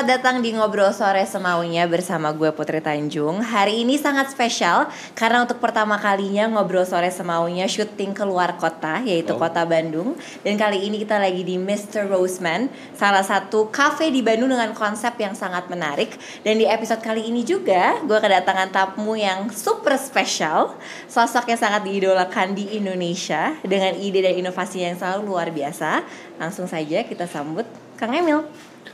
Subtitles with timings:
[0.00, 5.44] selamat datang di Ngobrol Sore Semaunya bersama gue Putri Tanjung Hari ini sangat spesial karena
[5.44, 9.36] untuk pertama kalinya Ngobrol Sore Semaunya syuting keluar kota yaitu Oh.
[9.36, 12.08] kota Bandung Dan kali ini kita lagi di Mr.
[12.08, 17.28] Roseman Salah satu cafe di Bandung dengan konsep yang sangat menarik Dan di episode kali
[17.28, 20.80] ini juga gue kedatangan tamu yang super spesial
[21.12, 26.00] Sosok yang sangat diidolakan di Indonesia Dengan ide dan inovasi yang selalu luar biasa
[26.40, 27.68] Langsung saja kita sambut
[28.00, 28.48] Kang Emil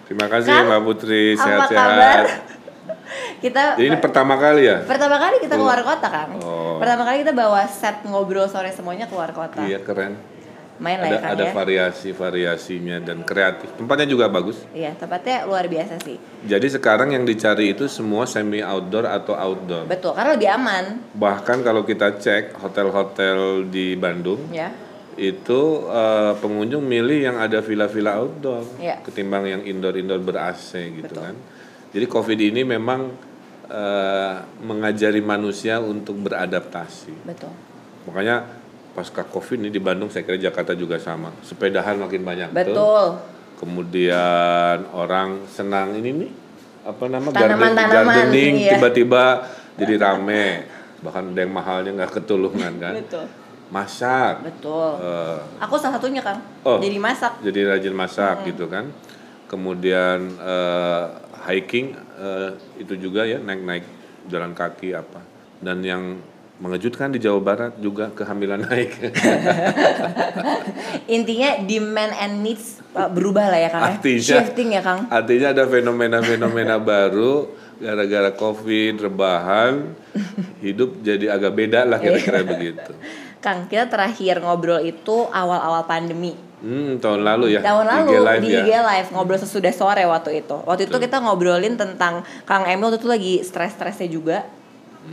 [0.06, 2.24] Terima kasih Kang, Mbak Putri, sehat-sehat.
[3.36, 4.80] kita Jadi ini pertama kali ya?
[4.82, 6.80] pertama kali kita keluar kota kan Oh.
[6.80, 10.16] pertama kali kita bawa set ngobrol sore semuanya keluar kota Iya keren.
[10.76, 13.72] main lah ya Ada Kang ada ya variasi-variasinya dan kreatif.
[13.74, 14.60] Tempatnya juga bagus.
[14.70, 19.84] iya tempatnya luar biasa sih Jadi sekarang yang dicari itu semua semi outdoor atau outdoor.
[19.84, 24.68] betul karena lebih aman Bahkan kalau kita cek hotel-hotel di Bandung ya
[25.16, 29.00] itu eh, pengunjung milih yang ada villa-villa outdoor Iya.
[29.00, 31.22] ketimbang yang indoor-indoor ber AC gitu Betul.
[31.24, 31.34] kan.
[31.90, 33.10] Jadi Covid ini memang
[33.66, 37.24] eh, mengajari manusia untuk beradaptasi.
[37.24, 37.50] betul
[38.06, 38.46] Makanya
[38.92, 41.32] pasca Covid ini di Bandung saya kira Jakarta juga sama.
[41.42, 42.56] Sepedahan makin banyak tuh.
[42.56, 43.06] betul
[43.56, 46.30] Kemudian orang senang ini nih
[46.82, 48.76] apa nama Tanaman-tanaman, gardening iya.
[48.76, 49.24] tiba-tiba
[49.74, 50.46] jadi rame.
[50.96, 52.94] Bahkan ada yang mahalnya nggak ketulungan kan.
[52.94, 53.26] betul
[53.66, 54.42] Masak.
[54.42, 56.78] betul eh, aku salah satunya kang Oh.
[56.78, 58.46] jadi masak jadi rajin masak Hmm.
[58.46, 58.84] gitu kan.
[59.46, 61.04] Kemudian eh,
[61.44, 63.84] hiking eh, itu juga ya naik-naik
[64.26, 65.20] jalan kaki apa.
[65.56, 66.20] Dan yang
[66.56, 68.90] mengejutkan di Jawa Barat juga kehamilan naik.
[71.06, 73.86] intinya demand and needs uh, berubah lah ya kang ya.
[73.92, 79.94] Artinya- shifting ya kang Artinya ada fenomena-fenomena baru gara-gara covid rebahan
[80.58, 82.90] hidup jadi agak beda lah kira-kira begitu.
[83.46, 87.60] Kang kita terakhir ngobrol itu awal-awal pandemi Hmm tahun lalu ya.
[87.60, 88.60] tahun lalu IG Live di ya.
[88.64, 90.56] IG Live ngobrol sesudah sore waktu itu.
[90.56, 94.38] Waktu itu kita ngobrolin tentang Kang Emil waktu itu lagi stres-stresnya juga.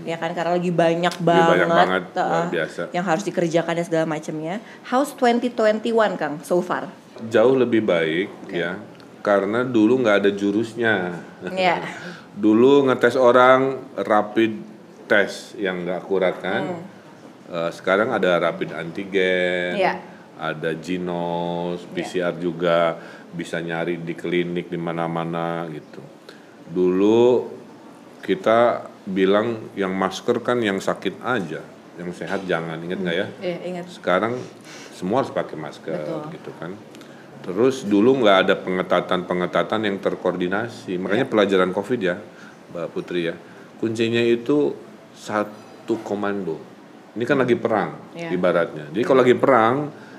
[0.07, 1.51] Ya kan karena lagi banyak banget, Hmm.
[1.53, 2.81] banyak banget, uh, luar biasa.
[2.89, 4.55] yang harus dikerjakan dan segala macamnya.
[4.87, 6.87] How's 2021 Kang so far?
[7.27, 8.79] Jauh lebih baik ya
[9.19, 11.19] karena dulu nggak ada jurusnya.
[11.51, 11.83] Ya.
[12.33, 14.57] Dulu ngetes orang rapid
[15.05, 16.92] test yang nggak akurat kan.
[17.53, 20.01] Eh, sekarang ada rapid antigen, Iya.
[20.41, 22.97] ada Ginos, PCR juga
[23.29, 26.01] bisa nyari di klinik di mana-mana gitu.
[26.65, 27.45] Dulu
[28.25, 31.61] kita bilang yang masker kan yang sakit aja,
[32.01, 32.81] yang sehat jangan.
[32.81, 33.27] Ingat nggak ya?
[33.37, 33.85] Iya, ingat.
[33.85, 34.33] Sekarang
[34.97, 36.33] semua harus pakai masker Betul.
[36.33, 36.73] gitu kan.
[37.45, 40.97] Terus dulu nggak ada pengetatan-pengetatan yang terkoordinasi.
[40.97, 42.17] Makanya pelajaran Covid ya,
[42.73, 43.37] Mbak Putri ya.
[43.77, 44.73] Kuncinya itu
[45.13, 46.72] satu komando.
[47.13, 48.33] Ini kan lagi perang Iya.
[48.33, 48.89] ibaratnya.
[48.89, 49.75] Jadi kalau lagi perang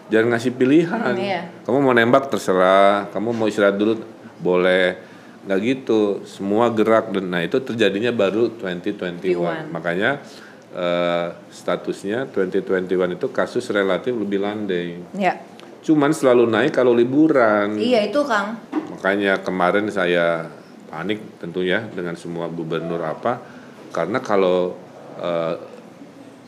[0.06, 1.14] jangan ngasih pilihan.
[1.14, 1.42] Hmm, iya.
[1.66, 3.98] Kamu mau nembak terserah, kamu mau istirahat dulu
[4.38, 5.12] boleh.
[5.44, 9.68] Nggak gitu, semua gerak dan nah itu terjadinya baru 2021.
[9.68, 10.22] Makanya
[10.70, 15.02] eh, statusnya 2021 itu kasus relatif lebih landai.
[15.14, 15.36] Ya.
[15.84, 17.76] Cuman selalu naik kalau liburan.
[17.76, 18.56] Iya itu Kang.
[18.72, 20.48] Makanya kemarin saya
[20.88, 23.42] panik tentunya dengan semua gubernur apa
[23.90, 24.72] karena kalau
[25.20, 25.73] eh,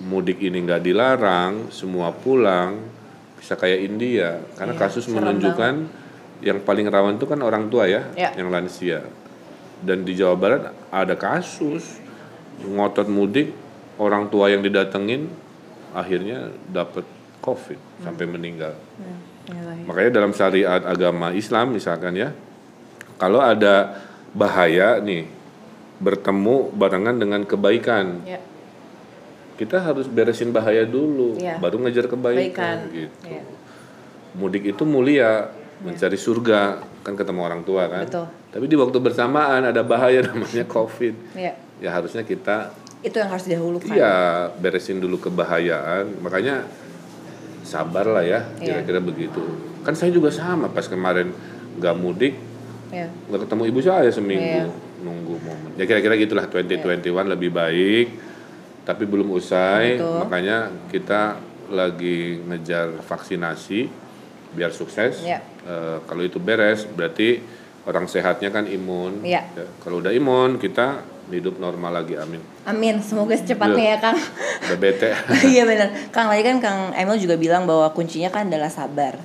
[0.03, 2.77] mudik ini nggak dilarang, semua pulang
[3.41, 5.75] bisa kayak India karena Iya, kasus menunjukkan
[6.45, 8.35] yang paling rawan itu kan orang tua ya, Ya.
[8.37, 9.07] yang lansia.
[9.81, 12.01] Dan di Jawa Barat ada kasus
[12.61, 13.53] ngotot mudik
[13.97, 15.29] orang tua yang didatengin
[15.93, 17.05] akhirnya dapat
[17.41, 18.77] COVID sampai meninggal.
[19.87, 22.35] Makanya dalam syariat agama Islam misalkan ya,
[23.17, 24.03] kalau ada
[24.35, 25.25] bahaya nih
[25.97, 28.41] bertemu barengan dengan kebaikan, Ya.
[29.57, 31.57] Kita harus beresin bahaya dulu, Iya.
[31.57, 32.47] baru ngejar Kebaikan.
[32.53, 33.17] kebaikan gitu.
[33.25, 33.43] Iya.
[34.37, 35.49] Mudik itu mulia,
[35.81, 38.05] mencari surga, kan ketemu orang tua kan.
[38.05, 38.27] Betul.
[38.53, 41.15] Tapi di waktu bersamaan ada bahaya namanya COVID.
[41.33, 41.53] Ya.
[41.77, 43.93] Ya harusnya kita Itu yang harus didahulukan.
[43.93, 44.15] Iya,
[44.57, 46.21] beresin dulu kebahayaan.
[46.21, 46.65] Makanya
[47.63, 48.83] sabar lah ya, Iya.
[48.83, 49.43] kira-kira begitu.
[49.83, 51.31] Kan saya juga sama pas kemarin
[51.77, 52.35] nggak mudik,
[52.89, 53.07] Ya.
[53.29, 54.73] nggak ketemu ibu saya seminggu Iya.
[55.01, 55.71] nunggu momen.
[55.77, 58.07] Ya kira-kira gitulah 2021 lebih baik,
[58.87, 59.99] tapi belum usai.
[59.99, 60.17] Betul.
[60.23, 61.37] Makanya kita
[61.75, 63.91] lagi ngejar vaksinasi
[64.55, 65.27] biar sukses.
[65.27, 65.43] Iya.
[65.67, 67.43] Eh, kalau itu beres, berarti
[67.85, 69.27] orang sehatnya kan imun.
[69.27, 69.43] Iya.
[69.53, 72.15] Ya, Kalau udah imun, kita hidup normal lagi.
[72.15, 72.39] Amin.
[72.63, 74.19] Amin, semoga secepatnya ya Kang.
[74.71, 75.11] Udah bete.
[75.53, 75.91] Iya benar.
[76.15, 79.19] Kang tadi kan Kang Emil juga bilang bahwa kuncinya kan adalah sabar.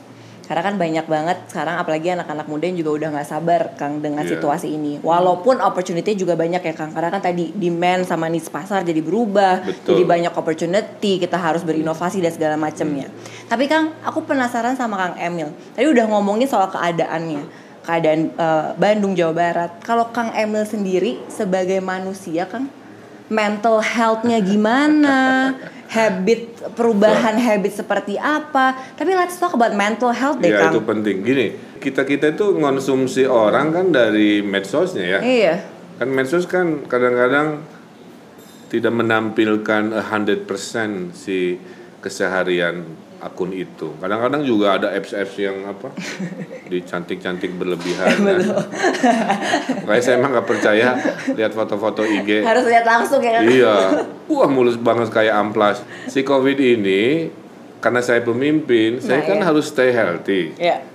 [0.51, 4.27] Karena kan banyak banget sekarang apalagi anak-anak muda yang juga udah nggak sabar Kang dengan
[4.27, 4.35] Iya.
[4.35, 4.99] situasi ini.
[4.99, 6.91] Walaupun opportunity juga banyak ya Kang.
[6.91, 9.63] Karena kan tadi demand sama needs pasar jadi berubah.
[9.63, 9.95] Betul.
[9.95, 13.07] Jadi banyak opportunity, kita harus berinovasi dan segala macamnya.
[13.47, 15.55] Tapi Kang, aku penasaran sama Kang Emil.
[15.71, 17.63] Tadi udah ngomongin soal keadaannya.
[17.81, 19.71] keadaan eh, Bandung Jawa Barat.
[19.81, 22.67] Kalau Kang Emil sendiri sebagai manusia Kang
[23.25, 25.17] mental health-nya gimana?
[25.91, 28.95] habit perubahan habit seperti apa?
[28.95, 30.71] Tapi let's talk about mental health deh Ya Kang.
[30.71, 31.15] itu penting.
[31.19, 31.45] Gini,
[31.83, 35.19] kita kita itu konsumsi orang kan dari medsosnya ya.
[35.19, 35.55] Iya.
[35.99, 37.61] Kan medsos kan kadang-kadang
[38.71, 40.47] tidak menampilkan 100%
[41.11, 41.59] si
[41.99, 42.87] keseharian
[43.21, 43.93] akun itu.
[44.01, 45.93] Kadang-kadang juga ada apps-apps yang apa
[46.73, 48.09] dicantik-cantik berlebihan.
[48.17, 48.37] kan.
[49.85, 50.87] Makanya saya emang nggak percaya
[51.37, 52.41] lihat foto-foto IG.
[52.41, 53.45] Harus lihat langsung ya Kang.
[53.45, 53.75] Iya,
[54.25, 55.85] wah mulus banget kayak amplas.
[56.09, 57.29] Si COVID ini
[57.81, 59.45] karena saya pemimpin, saya Nah, kan iya.
[59.45, 60.53] harus stay healthy.
[60.57, 60.85] Iya.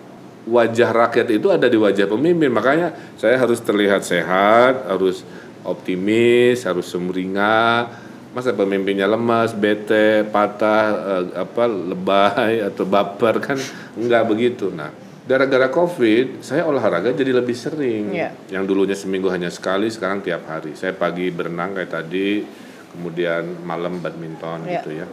[0.46, 5.26] Wajah rakyat itu ada di wajah pemimpin, makanya saya harus terlihat sehat, harus
[5.66, 8.05] optimis, harus sumringah.
[8.36, 13.56] Masa pemimpinnya lemas, bete, patah, eh, apa lebay atau baper kan
[13.96, 14.68] enggak begitu.
[14.68, 14.92] Nah,
[15.24, 18.12] gara-gara Covid, saya olahraga jadi lebih sering.
[18.12, 18.36] Iya.
[18.52, 20.76] Yang dulunya seminggu hanya sekali, sekarang tiap hari.
[20.76, 22.44] Saya pagi berenang kayak tadi,
[22.92, 24.72] kemudian malam badminton Iya.
[24.84, 25.06] gitu ya.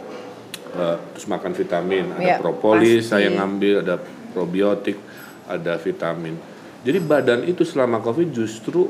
[0.74, 3.24] Eh, terus makan vitamin, ada Iya, propolis, pasti.
[3.24, 3.96] saya ngambil, ada
[4.36, 5.00] probiotik,
[5.48, 6.36] ada vitamin.
[6.84, 8.84] Jadi badan itu selama Covid justru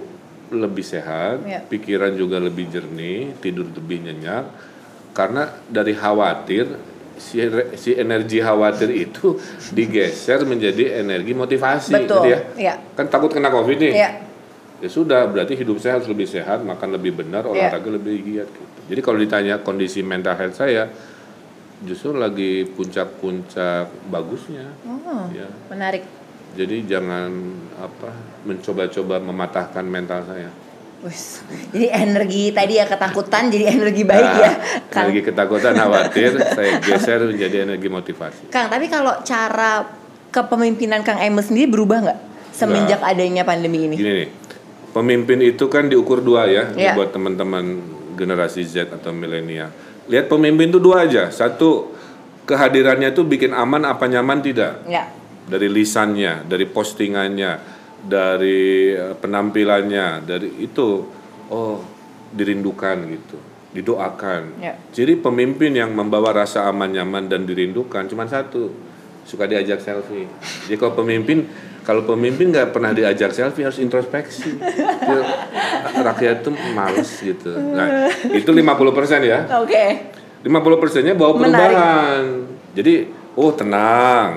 [0.56, 1.60] lebih sehat, Iya.
[1.66, 4.44] pikiran juga lebih jernih, tidur lebih nyenyak.
[5.12, 6.66] Karena dari khawatir
[7.14, 7.38] si,
[7.78, 9.38] si energi khawatir itu
[9.76, 12.06] digeser menjadi energi motivasi Betul.
[12.06, 12.38] gitu ya.
[12.54, 12.74] Iya.
[12.94, 13.94] Kan takut kena Covid nih.
[13.94, 14.10] Iya.
[14.82, 17.50] Ya sudah, berarti hidup saya harus lebih sehat, makan lebih benar, Iya.
[17.70, 18.66] olahraga lebih giat gitu.
[18.90, 20.90] Jadi kalau ditanya kondisi mental health saya
[21.80, 24.66] justru lagi puncak-puncak bagusnya.
[24.84, 25.48] Oh, Ya.
[25.70, 26.04] menarik.
[26.54, 27.30] Jadi jangan
[27.76, 28.10] apa
[28.44, 30.48] mencoba-coba mematahkan mental saya.
[31.04, 31.44] Wis.
[31.68, 34.40] Jadi energi tadi ya ketakutan jadi energi baik ya.
[34.40, 34.52] Nah,
[34.88, 35.04] Kang.
[35.08, 38.48] energi ketakutan, khawatir, saya geser menjadi energi motivasi.
[38.48, 39.84] Kang, tapi kalau cara
[40.32, 42.18] kepemimpinan Kang Emil sendiri berubah nggak
[42.56, 43.96] semenjak adanya pandemi ini?
[44.00, 44.28] Gini nih,
[44.96, 46.96] pemimpin itu kan diukur dua ya, Iya.
[46.96, 47.84] buat teman-teman
[48.16, 49.68] generasi Z atau milenial.
[50.08, 51.92] Lihat pemimpin itu dua aja, satu
[52.48, 54.84] kehadirannya itu bikin aman apa nyaman tidak.
[54.88, 55.12] Ya.
[55.44, 57.73] dari lisannya, dari postingannya,
[58.04, 61.04] dari eh, penampilannya, dari itu
[61.48, 61.76] oh
[62.30, 63.36] dirindukan gitu,
[63.72, 64.42] didoakan.
[64.60, 64.74] Ya.
[64.90, 68.70] Jadi pemimpin yang membawa rasa aman nyaman dan dirindukan cuma satu,
[69.24, 70.28] suka diajak selfie.
[70.68, 71.46] Jadi kalau pemimpin
[71.84, 74.56] kalau pemimpin nggak pernah diajak selfie harus introspeksi.
[75.04, 75.20] Dia,
[75.94, 77.52] Rakyat tuh males gitu.
[77.52, 78.08] Nah,
[78.40, 78.64] itu 50%
[79.22, 79.44] ya.
[79.60, 79.84] Oke.
[80.44, 81.52] 50 persennya bawa Menarik.
[81.72, 82.24] perubahan.
[82.74, 82.94] Jadi,
[83.36, 84.28] oh tenang.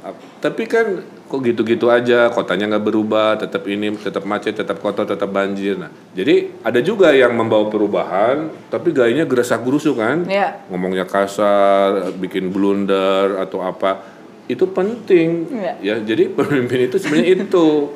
[0.00, 0.86] Ap- Tapi kan
[1.30, 5.78] kok gitu-gitu aja, kotanya nggak berubah, tetap ini, tetap macet, tetap kotor, tetap banjir.
[5.78, 10.58] Nah, jadi ada juga yang membawa perubahan, tapi gayanya gerasak gerusuk kan, Ya.
[10.66, 14.02] ngomongnya kasar, bikin blunder atau apa,
[14.50, 15.46] itu penting.
[15.54, 15.72] Iya.
[15.78, 17.94] Ya, jadi pemimpin itu sebenarnya itu.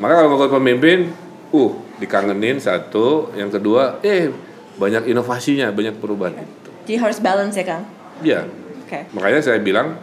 [0.00, 1.12] Maka kalau mau pemimpin,
[1.52, 4.32] uh dikangenin satu, yang kedua, eh
[4.80, 6.70] banyak inovasinya, banyak perubahan itu.
[6.88, 7.84] Jadi harus balance ya Kang.
[8.24, 8.48] Ya,
[8.88, 9.12] Oke.
[9.12, 10.00] makanya saya bilang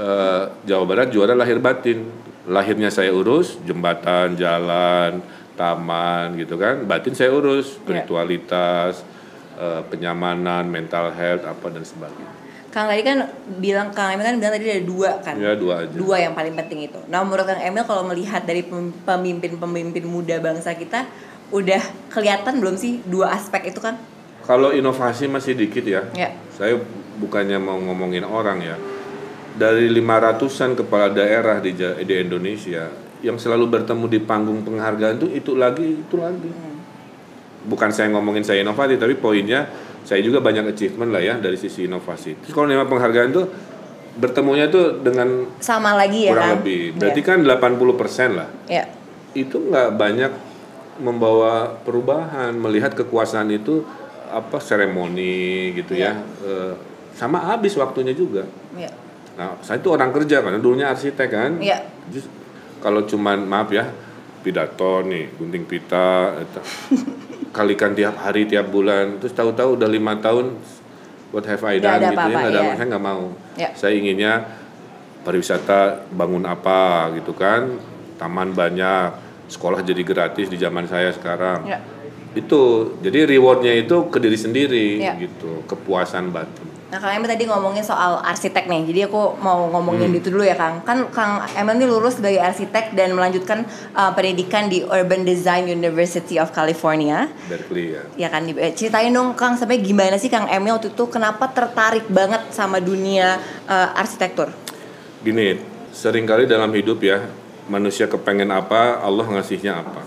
[0.00, 2.08] eh, Jawa Barat juara lahir batin.
[2.48, 5.20] Lahirnya saya urus jembatan, jalan,
[5.54, 6.88] taman gitu kan.
[6.88, 7.76] Batin saya urus Iya.
[7.76, 9.04] spiritualitas,
[9.60, 12.32] eh, kenyamanan, mental health apa dan sebagainya.
[12.70, 13.26] Kang tadi kan
[13.58, 15.34] bilang Kang Emil kan bilang tadi ada dua kan.
[15.36, 15.90] Ya dua aja.
[15.90, 17.02] Dua yang paling penting itu.
[17.10, 21.02] Nah menurut Kang Emil kalau melihat dari pem- pemimpin-pemimpin muda bangsa kita
[21.50, 21.82] udah
[22.14, 23.98] kelihatan belum sih dua aspek itu kan?
[24.46, 26.06] Kalau inovasi masih dikit ya.
[26.14, 26.30] Ya.
[26.54, 26.78] Saya
[27.18, 28.78] bukannya mau ngomongin orang ya.
[29.60, 32.88] Dari 500-an kepala daerah di, di Indonesia
[33.20, 36.48] yang selalu bertemu di panggung penghargaan itu itu lagi itu lagi.
[37.68, 39.68] Bukan saya ngomongin saya inovatif tapi poinnya
[40.00, 42.40] saya juga banyak achievement lah ya dari sisi inovasi.
[42.40, 43.46] Terus kalau nama penghargaan tuh
[44.16, 46.56] bertemunya tuh dengan Sama lagi ya kurang Kang?
[46.64, 46.80] lebih.
[46.96, 48.48] Berarti kan 80% lah.
[48.64, 48.84] Ya.
[49.36, 50.32] Itu nggak banyak
[51.04, 53.84] membawa perubahan, melihat kekuasaan itu
[54.32, 56.16] apa seremoni gitu ya.
[56.44, 56.72] Eh,
[57.12, 58.48] sama habis waktunya juga.
[58.72, 58.88] Ya.
[59.38, 61.50] Nah, saya itu orang kerja kan, dulunya arsitek kan.
[61.60, 61.86] Iya.
[62.10, 62.32] Just-
[62.80, 63.92] kalau cuman maaf ya,
[64.40, 66.32] pidato nih, gunting pita,
[67.56, 70.56] kalikan tiap hari, tiap bulan, terus tahu-tahu udah lima tahun,
[71.30, 72.72] what have I done ada gitu ya, nggak ada, iya.
[72.74, 73.24] saya nggak mau.
[73.60, 73.68] Ya.
[73.76, 74.32] Saya inginnya
[75.22, 77.76] pariwisata bangun apa gitu kan,
[78.16, 79.12] taman banyak,
[79.52, 81.68] sekolah jadi gratis di zaman saya sekarang.
[81.68, 81.78] Ya.
[82.32, 85.18] Itu, jadi rewardnya itu ke diri sendiri Ya.
[85.18, 86.79] gitu, kepuasan batin.
[86.90, 89.78] Nah Kang Emil tadi ngomongin soal arsitek nih, jadi aku mau Hmm.
[89.78, 90.82] ngomongin itu dulu ya Kang.
[90.82, 93.62] Kan Kang Emil ini lulus sebagai arsitek dan melanjutkan
[93.94, 97.30] uh, pendidikan di Urban Design University of California.
[97.46, 98.02] Berkeley ya.
[98.18, 102.10] Ya kan, eh, ceritain dong Kang, sampai gimana sih Kang Emil waktu itu kenapa tertarik
[102.10, 103.38] banget sama dunia
[103.70, 104.50] uh, arsitektur?
[105.22, 105.62] Gini,
[105.94, 107.22] sering kali dalam hidup ya
[107.70, 110.02] manusia kepengen apa, Allah ngasihnya apa.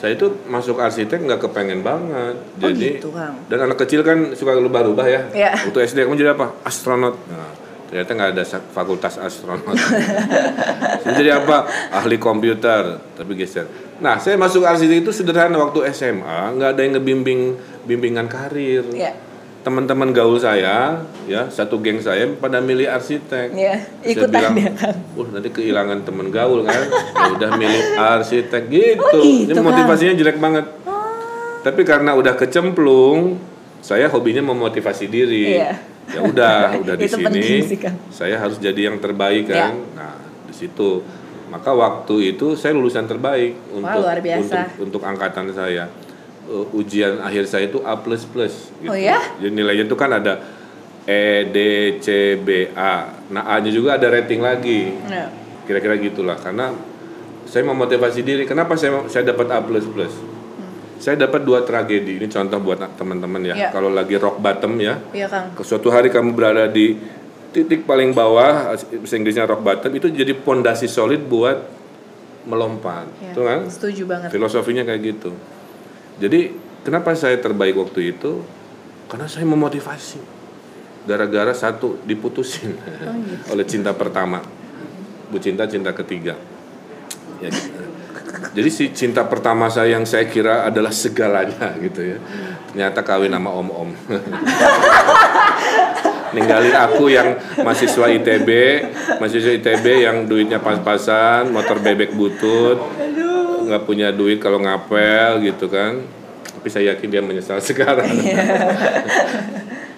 [0.00, 2.40] Saya itu masuk arsitek nggak kepengen banget.
[2.40, 3.36] Oh, Jadi gitu, Kang.
[3.52, 5.22] dan anak kecil kan suka berubah-ubah ya.
[5.68, 6.56] Waktu SD kamu jadi apa?
[6.64, 7.20] Astronot.
[7.28, 7.52] Nah,
[7.92, 9.76] ternyata nggak ada fakultas astronot.
[11.04, 11.68] Saya jadi apa?
[11.92, 13.68] Ahli komputer, tapi geser.
[14.00, 17.40] Nah, saya masuk arsitek itu sederhana waktu SMA, nggak ada yang ngebimbing
[17.84, 18.80] bimbingan karir.
[18.96, 19.12] Iya.
[19.60, 23.52] Teman-teman gaul saya, ya satu geng saya pada milih arsitek.
[23.52, 24.96] Iya, Saya ikutan bilang, dia, Kang.
[25.12, 27.82] Wah nanti kehilangan temen gaul kan, ya udah milih
[28.16, 29.04] arsitek gitu.
[29.04, 29.68] Oh, gitu, Ini Kang.
[29.68, 30.64] motivasinya jelek banget.
[31.60, 33.36] Tapi karena udah kecemplung,
[33.84, 35.60] saya hobinya memotivasi diri.
[35.60, 35.76] Iya.
[36.08, 37.60] Ya udah, udah di sini.
[37.60, 37.76] sih.
[38.08, 39.76] Saya harus jadi yang terbaik kan.
[39.76, 39.92] Iya.
[39.92, 40.16] Nah
[40.48, 41.04] di situ,
[41.52, 44.72] maka waktu itu saya lulusan terbaik untuk luar biasa.
[44.80, 45.84] untuk untuk angkatan saya.
[46.50, 48.74] Uh, ujian akhir saya itu A plus plus.
[48.82, 49.22] Oh ya?
[49.38, 50.42] Jadi nilainya itu kan ada
[51.06, 51.58] E, D,
[52.02, 53.22] C, B, A.
[53.30, 54.90] Nah A-nya juga ada rating lagi.
[55.06, 55.30] Iya.
[55.62, 56.34] Kira-kira gitulah.
[56.34, 56.74] Karena
[57.46, 58.50] saya memotivasi diri.
[58.50, 60.10] Kenapa saya saya dapat A plus plus?
[60.98, 62.18] Saya dapat dua tragedi.
[62.18, 63.54] Ini contoh buat teman-teman ya.
[63.54, 63.68] Ya.
[63.70, 65.54] Kalau lagi rock bottom ya, Iya, Kang.
[65.54, 66.98] ke suatu hari kamu berada di
[67.54, 71.62] titik paling bawah, bahasa Inggrisnya rock bottom, itu jadi pondasi solid buat
[72.44, 73.06] melompat.
[73.22, 73.32] Iya.
[73.32, 73.60] Itu kan?
[73.70, 74.28] Setuju banget.
[74.34, 75.32] Filosofinya kayak gitu.
[76.20, 76.52] Jadi
[76.84, 78.44] kenapa saya terbaik waktu itu?
[79.08, 80.20] Karena saya memotivasi.
[81.08, 82.76] Gara-gara satu diputusin
[83.48, 84.44] oleh cinta pertama.
[85.32, 86.36] Bu cinta cinta ketiga.
[87.40, 87.80] Ya, gitu.
[88.50, 92.18] Jadi si cinta pertama saya yang saya kira adalah segalanya gitu ya.
[92.70, 93.90] Ternyata kawin sama om-om.
[96.36, 98.48] Ninggalin aku yang mahasiswa ITB,
[99.18, 102.78] mahasiswa ITB yang duitnya pas-pasan, motor bebek butut,
[103.62, 106.00] nggak punya duit kalau ngapel gitu kan.
[106.60, 108.08] Tapi saya yakin dia menyesal sekarang.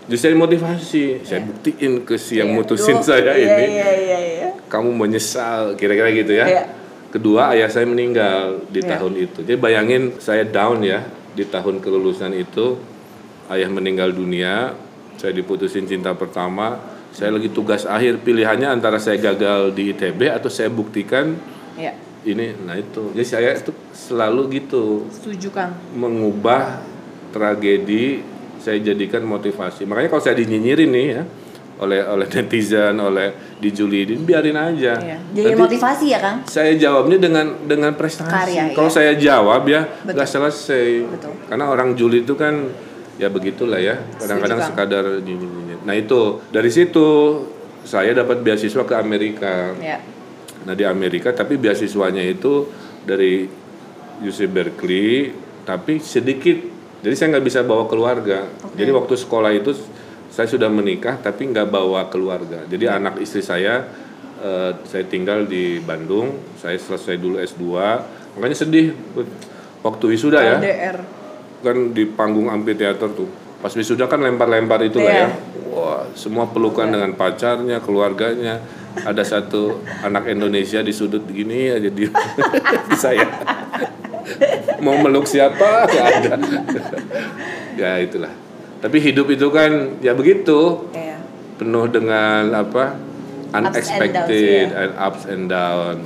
[0.03, 2.57] Justru saya motivasi, saya buktiin ke si yang Iya.
[2.59, 4.49] mutusin Duh, saya iya, ini, Iya, iya, iya.
[4.67, 6.47] kamu menyesal, kira-kira gitu ya.
[6.47, 6.65] Iya.
[7.09, 8.99] Kedua, ayah saya meninggal di Iya.
[8.99, 9.39] tahun itu.
[9.47, 12.77] Jadi bayangin saya down ya di tahun kelulusan itu,
[13.49, 14.75] ayah meninggal dunia,
[15.17, 16.83] saya diputusin cinta pertama,
[17.15, 21.39] saya lagi tugas akhir pilihannya antara saya gagal di ITB atau saya buktikan
[21.79, 21.95] Iya.
[22.23, 23.11] Ini, nah itu.
[23.13, 25.75] Jadi saya itu selalu gitu Setuju, Kang.
[25.95, 26.83] mengubah
[27.35, 28.23] tragedi
[28.63, 29.83] saya jadikan motivasi.
[29.89, 31.23] Makanya kalau saya dinyinyirin nih ya
[31.83, 34.95] oleh oleh netizen, oleh dijulidin, biarin aja.
[35.03, 35.19] Iya.
[35.35, 36.37] Jadi Nanti motivasi ya, Kang?
[36.47, 38.31] saya jawabnya dengan dengan prestasi.
[38.31, 38.97] Karya, kalau iya.
[39.03, 40.89] saya jawab ya nggak selesai.
[41.11, 41.33] Betul.
[41.51, 42.71] Karena orang julid itu kan
[43.19, 43.99] ya begitulah ya.
[44.15, 45.83] Kadang-kadang sekadar nyinyi-nyinyi.
[45.83, 47.07] Nah itu dari situ
[47.83, 49.75] saya dapat beasiswa ke Amerika.
[49.75, 50.12] Iya.
[50.65, 52.69] Nah di Amerika tapi beasiswanya itu
[53.03, 53.47] dari
[54.23, 56.59] UC Berkeley tapi sedikit
[57.03, 58.47] jadi saya nggak bisa bawa keluarga.
[58.79, 59.75] Jadi waktu sekolah itu
[60.31, 62.63] saya sudah menikah tapi nggak bawa keluarga.
[62.71, 63.91] Jadi anak istri saya
[64.39, 66.39] eh, saya tinggal di Bandung.
[66.63, 67.67] Saya selesai dulu S2.
[68.39, 68.95] Makanya sedih
[69.83, 70.97] waktu wisuda ya LDR.
[71.63, 73.27] kan di panggung amphitheater tuh.
[73.59, 75.27] Pas wisuda kan lempar-lempar itu lah Iya.
[75.27, 75.29] ya.
[75.73, 78.63] Wah, semua pelukan dengan pacarnya, keluarganya.
[79.03, 82.05] Ada satu anak Indonesia di sudut gini aja di,
[83.03, 83.27] saya.
[84.85, 85.89] Mau meluk siapa?
[85.89, 86.35] Gak ada.
[87.75, 88.33] ya itulah.
[88.83, 91.19] Tapi hidup itu kan ya begitu, Iya.
[91.57, 93.13] penuh dengan apa?
[93.53, 95.97] and unexpected downs, and ups and down.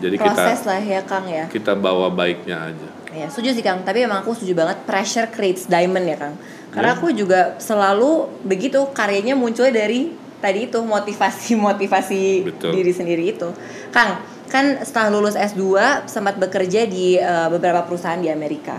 [0.00, 1.44] Jadi kita Proses lah ya, Kang ya.
[1.50, 2.88] kita bawa baiknya aja.
[3.10, 6.34] Ya, setuju sih Kang, tapi emang aku setuju banget pressure creates diamond ya Kang.
[6.38, 6.70] Iya.
[6.72, 12.22] Karena aku juga selalu begitu karyanya munculnya dari tadi itu motivasi-motivasi
[12.74, 13.48] diri sendiri itu.
[13.88, 15.62] Kang, kan setelah lulus S2
[16.04, 18.76] sempat bekerja di eh, beberapa perusahaan di Amerika.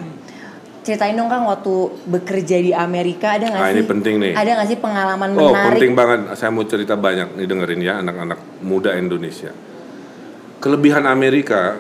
[0.82, 1.74] Ceritain dong Kang waktu
[2.06, 3.76] bekerja di Amerika ada nggak Ah, sih?
[3.76, 4.34] ini penting nih.
[4.34, 5.78] Ada nggak sih pengalaman Oh menarik?
[5.78, 9.54] penting banget, saya mau cerita banyak nih dengerin ya anak-anak muda Indonesia.
[10.58, 11.78] Kelebihan Amerika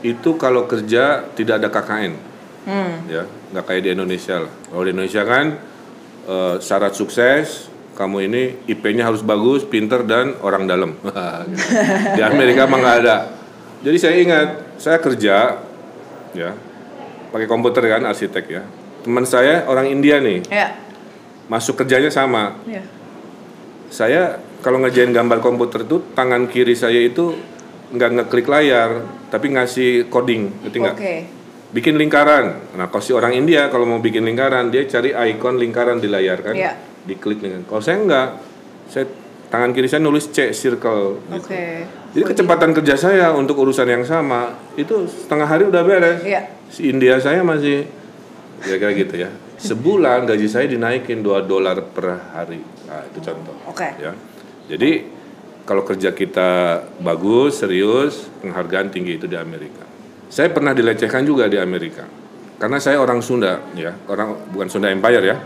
[0.00, 2.12] itu kalau kerja tidak ada KKN,
[2.64, 4.52] Hmm, ya nggak kayak di Indonesia lah.
[4.64, 5.46] Kalau di Indonesia kan
[6.24, 10.98] eh, syarat sukses kamu ini IP-nya harus bagus, pinter dan orang dalam.
[12.18, 13.16] di Amerika mah nggak ada.
[13.80, 14.48] Jadi saya ingat
[14.78, 15.62] saya kerja
[16.34, 16.50] ya
[17.30, 18.62] pakai komputer kan arsitek ya.
[19.04, 20.72] Teman saya orang India nih ya,
[21.48, 22.80] masuk kerjanya sama ya.
[23.92, 27.36] saya kalau ngerjain gambar komputer tuh tangan kiri saya itu
[27.92, 31.14] nggak ngeklik layar tapi ngasih coding ngerti nggak Oke.
[31.76, 36.00] bikin lingkaran nah kalau si orang India kalau mau bikin lingkaran dia cari icon lingkaran
[36.00, 36.72] di layar kan Iya.
[37.04, 38.28] Diklik lingkaran kalau saya nggak
[38.88, 39.04] saya
[39.52, 41.36] tangan kiri saya nulis C circle gitu.
[41.46, 41.64] Oke.
[42.16, 46.48] jadi kecepatan kerja saya untuk urusan yang sama itu setengah hari udah beres Iya.
[46.72, 47.86] si India saya masih
[48.64, 49.30] kira-kira gitu ya
[49.60, 53.88] sebulan gaji saya dinaikin 2 dolar per hari nah itu contoh Oke.
[54.00, 54.12] ya
[54.66, 55.14] jadi
[55.64, 56.48] kalau kerja kita
[57.00, 59.80] bagus, serius, penghargaan tinggi itu di Amerika.
[60.28, 62.04] Saya pernah dilecehkan juga di Amerika.
[62.60, 65.36] Karena saya orang Sunda, ya, orang bukan Sunda Empire ya,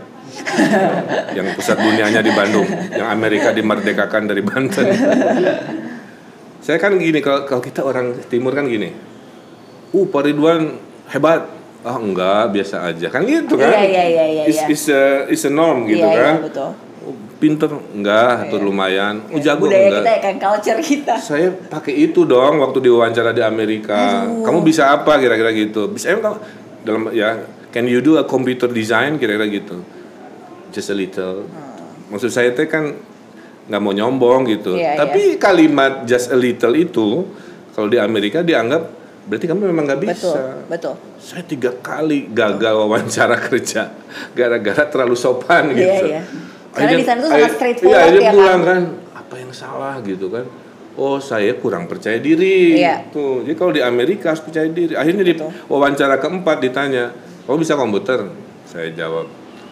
[1.37, 4.85] yang pusat dunianya di Bandung, yang Amerika dimerdekakan dari Banten.
[6.59, 8.91] saya kan gini, kalau, kalau kita orang Timur kan gini,
[9.95, 10.75] uh Pak Ridwan
[11.09, 11.47] hebat,
[11.81, 13.71] ah enggak biasa aja kan gitu kan?
[13.71, 14.67] Iya, iya, iya, iya, iya.
[14.67, 16.35] it's a, it's a norm gitu Iya, iya, kan?
[16.43, 16.69] betul.
[16.99, 21.15] Oh, pinter enggak atau lumayan oh jago Budaya enggak kita ya kan, culture kita.
[21.15, 26.35] saya pakai itu dong waktu diwawancara di Amerika kamu bisa apa kira-kira gitu bisa emang
[26.35, 26.37] kamu
[26.83, 27.39] dalam ya
[27.71, 29.79] can you do a computer design kira-kira gitu
[30.73, 31.45] just a little
[32.09, 32.95] maksud saya teh kan
[33.69, 37.21] nggak mau nyombong gitu Iya, tapi kalimat just a little itu
[37.77, 38.97] kalau di Amerika dianggap
[39.29, 40.93] berarti kamu memang nggak Betul, bisa betul.
[41.21, 43.93] saya tiga kali gagal wawancara kerja
[44.33, 46.05] gara-gara terlalu sopan Iya, gitu.
[46.09, 46.21] iya.
[46.69, 48.81] Karena di sana tuh sangat straightforward iya, ya, pulang kan.
[49.17, 50.45] Apa yang salah gitu kan?
[50.97, 52.77] Oh saya kurang percaya diri.
[52.77, 53.09] Iya.
[53.09, 54.93] Tuh, jadi kalau di Amerika harus percaya diri.
[54.93, 55.33] Akhirnya di
[55.65, 57.09] wawancara keempat ditanya,
[57.49, 58.29] kamu bisa komputer?
[58.69, 59.25] Saya jawab,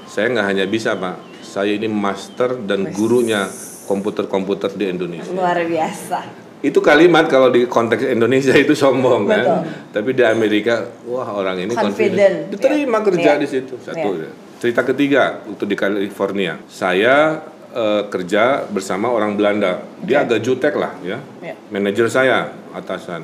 [0.07, 3.47] saya nggak hanya bisa pak, saya ini master dan gurunya
[3.87, 5.31] komputer-komputer di Indonesia.
[5.31, 6.47] Luar biasa.
[6.57, 9.45] Itu kalimat kalau di konteks Indonesia itu sombong kan.
[9.45, 9.61] Betul.
[9.93, 12.49] Tapi di Amerika, wah orang ini Confident.
[12.49, 13.05] Diterima Iya.
[13.05, 13.41] kerja Iya.
[13.41, 13.73] di situ.
[13.77, 14.09] Satu.
[14.17, 14.29] Iya.
[14.57, 16.57] Cerita ketiga waktu di California.
[16.65, 17.45] Saya
[17.77, 19.85] eh, kerja bersama orang Belanda.
[20.01, 21.21] Dia agak jutek lah ya.
[21.45, 21.53] Iya.
[21.69, 23.21] Manajer saya atasan.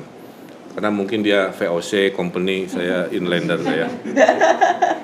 [0.74, 3.86] Karena mungkin dia VOC company, saya inlander saya.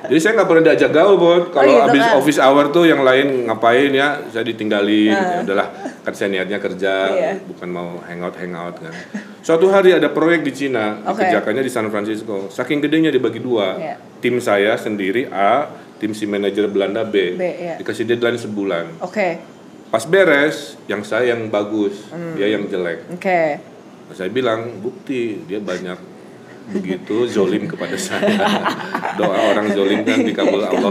[0.02, 1.54] Jadi saya nggak pernah diajak gaul, Bot.
[1.54, 2.18] Kalau gitu habis kan?
[2.18, 5.14] office hour tuh yang lain ngapain ya, saya ditinggalin.
[5.14, 5.68] Ya udahlah,
[6.02, 7.06] kan saya niatnya kerja, Ah.
[7.08, 7.32] Iya.
[7.46, 8.90] bukan mau hangout hangout kan.
[9.40, 11.22] Suatu hari ada proyek di Cina, Oke.
[11.22, 12.50] dikerjakannya di San Francisco.
[12.50, 13.78] Saking gedenya dibagi dua.
[13.78, 13.94] Iya.
[14.18, 17.38] Tim saya sendiri A, tim si manajer Belanda B.
[17.38, 17.74] B, iya.
[17.78, 18.98] Dikasih deadline sebulan.
[19.00, 19.38] Oke,
[19.86, 22.34] Pas beres, yang saya yang bagus, Hmm.
[22.34, 23.06] dia yang jelek.
[23.11, 23.42] oke.
[24.14, 25.99] Saya bilang bukti dia banyak
[26.70, 28.37] begitu zolim kepada saya.
[29.18, 30.90] Doa orang zolim kan dikabul Allah.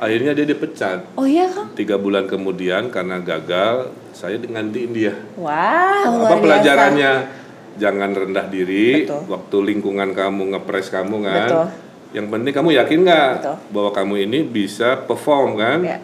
[0.00, 1.12] Akhirnya dia dipecat.
[1.12, 1.76] Oh iya kang?
[1.76, 5.12] Tiga bulan kemudian karena gagal, saya gantiin dia.
[5.36, 6.40] Wow, Apa biasa.
[6.40, 7.12] pelajarannya?
[7.76, 9.04] Jangan rendah diri.
[9.04, 9.28] Betul.
[9.28, 11.48] Waktu lingkungan kamu ngepres kamu kan.
[11.48, 11.66] Betul.
[12.16, 13.32] Yang penting kamu yakin nggak
[13.70, 15.84] bahwa kamu ini bisa perform kan?
[15.84, 16.00] Ya.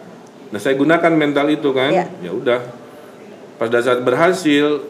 [0.53, 1.89] Nah saya gunakan mental itu kan.
[1.89, 2.05] Ya.
[2.21, 2.61] Ya udah.
[3.57, 4.85] Pada saat berhasil,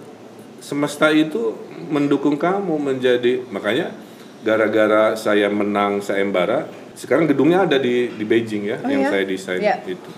[0.59, 1.55] semesta itu
[1.87, 3.93] mendukung kamu menjadi makanya
[4.41, 9.09] gara-gara saya menang sayembara, sekarang gedungnya ada di di Beijing ya, Oh, yang ya?
[9.11, 9.77] saya desain Ya.
[9.83, 10.09] itu.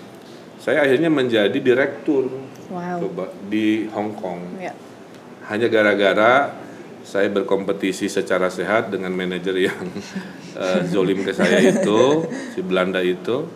[0.60, 2.28] Saya akhirnya menjadi direktur
[2.70, 3.02] Wow.
[3.02, 4.60] coba di Hong Kong.
[4.60, 4.70] Ya.
[5.48, 6.52] Hanya gara-gara
[7.02, 9.82] saya berkompetisi secara sehat dengan manajer yang
[10.62, 13.48] eh, zolim ke saya itu, si Belanda itu.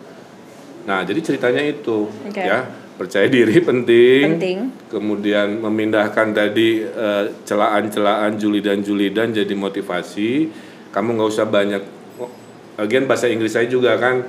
[0.85, 2.41] Nah, jadi ceritanya itu Oke.
[2.41, 4.39] ya, percaya diri penting.
[4.39, 4.59] Penting.
[4.87, 10.49] Kemudian memindahkan tadi eh, celaan-celaan julidan-julidan jadi motivasi.
[10.95, 11.83] Kamu nggak usah banyak.
[12.19, 12.31] oh,
[12.79, 14.23] Lagian bahasa Inggris saya juga kan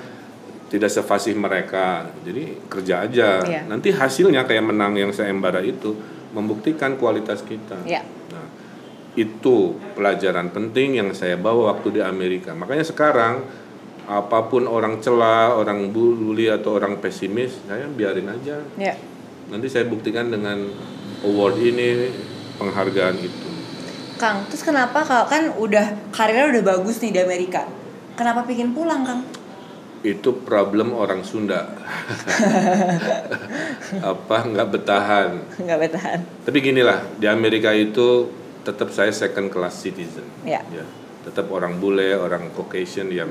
[0.66, 2.10] tidak sefasih mereka.
[2.26, 3.28] Jadi kerja aja.
[3.46, 3.62] Iya.
[3.70, 5.94] Nanti hasilnya kayak menang yang sayembara itu
[6.34, 7.78] membuktikan kualitas kita.
[7.86, 8.02] Ya.
[8.34, 8.46] Nah,
[9.14, 12.52] itu pelajaran penting yang saya bawa waktu di Amerika.
[12.52, 13.46] Makanya sekarang
[14.06, 18.62] apa pun orang celah, orang bully atau orang pesimis, saya biarin aja.
[18.78, 18.94] Ya.
[19.50, 20.70] Nanti saya buktikan dengan
[21.26, 22.10] award ini,
[22.58, 23.48] penghargaan itu.
[24.16, 27.68] Kang, terus kenapa kalau kan udah karirnya udah bagus nih di Amerika?
[28.16, 29.20] Kenapa pingin pulang, Kang?
[30.00, 31.66] Itu problem orang Sunda.
[34.14, 35.30] Apa nggak bertahan.
[35.60, 36.18] Nggak bertahan.
[36.46, 38.30] Tapi ginilah, di Amerika itu
[38.64, 40.24] tetap saya second class citizen.
[40.46, 40.62] Ya.
[41.26, 43.28] Tetap orang bule, orang Caucasian yang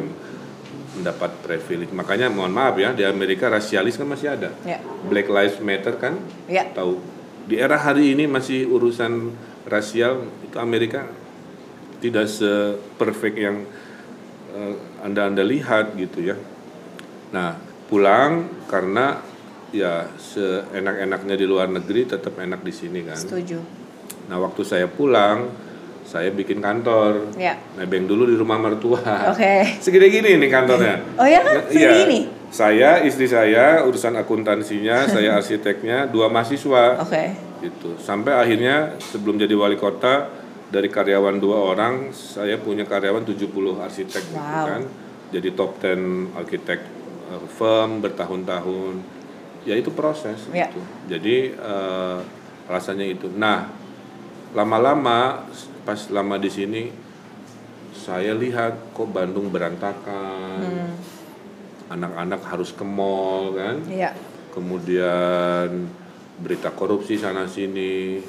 [0.96, 1.92] mendapat privilege.
[1.92, 4.50] Makanya mohon maaf ya, di Amerika rasialis kan masih ada.
[4.64, 4.80] Ya.
[5.06, 6.16] Black Lives Matter kan?
[6.48, 6.66] Ya.
[6.72, 6.98] Tahu.
[7.46, 9.36] Di era hari ini masih urusan
[9.70, 11.06] rasial itu Amerika
[12.00, 13.66] tidak se-perfect yang
[14.56, 16.36] eh, Anda-anda lihat gitu ya.
[17.36, 17.60] Nah,
[17.92, 19.22] pulang karena
[19.76, 23.20] ya seenak-enaknya di luar negeri tetap enak di sini kan.
[23.20, 23.60] Setuju.
[24.32, 25.52] Nah, waktu saya pulang,
[26.16, 27.36] saya bikin kantor.
[27.36, 27.60] Ya.
[27.76, 29.04] Nebeng dulu di rumah mertua.
[29.36, 29.68] Oke.
[29.84, 31.04] Segede gini nih kantornya.
[31.20, 31.68] Oh ya kan?
[31.68, 31.92] Iya.
[31.92, 32.20] Segini ini?
[32.56, 37.04] Saya, istri saya, urusan akuntansinya, saya arsiteknya, dua mahasiswa.
[37.04, 37.36] Oke.
[37.60, 38.00] Gitu.
[38.00, 40.32] Sampai akhirnya sebelum jadi wali kota,
[40.72, 43.52] dari karyawan dua orang, saya punya karyawan 70
[43.84, 44.66] arsitek gitu Wow.
[44.72, 44.82] kan.
[45.36, 46.80] Jadi top 10 arsitek
[47.36, 49.04] uh, firm bertahun-tahun.
[49.68, 50.72] Ya itu proses Ya.
[50.72, 50.80] gitu.
[51.12, 52.24] Jadi uh,
[52.72, 53.28] alasannya itu.
[53.36, 53.68] Nah,
[54.56, 55.44] lama-lama
[55.86, 56.84] pas lama di sini
[57.96, 60.60] saya lihat kok Bandung berantakan.
[60.62, 60.94] Hmm.
[61.86, 64.12] Anak-anak harus ke mall kan Iya.
[64.50, 65.86] kemudian
[66.42, 68.20] berita korupsi sana sini.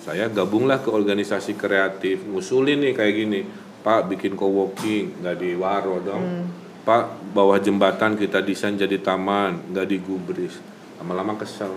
[0.00, 3.40] Saya gabunglah ke organisasi kreatif, ngusulin nih kayak gini,
[3.80, 6.24] Pak bikin co-working, nggak di waro dong.
[6.84, 10.56] Pak bawah jembatan kita desain jadi taman, nggak digubris.
[11.00, 11.72] Lama-lama kesel.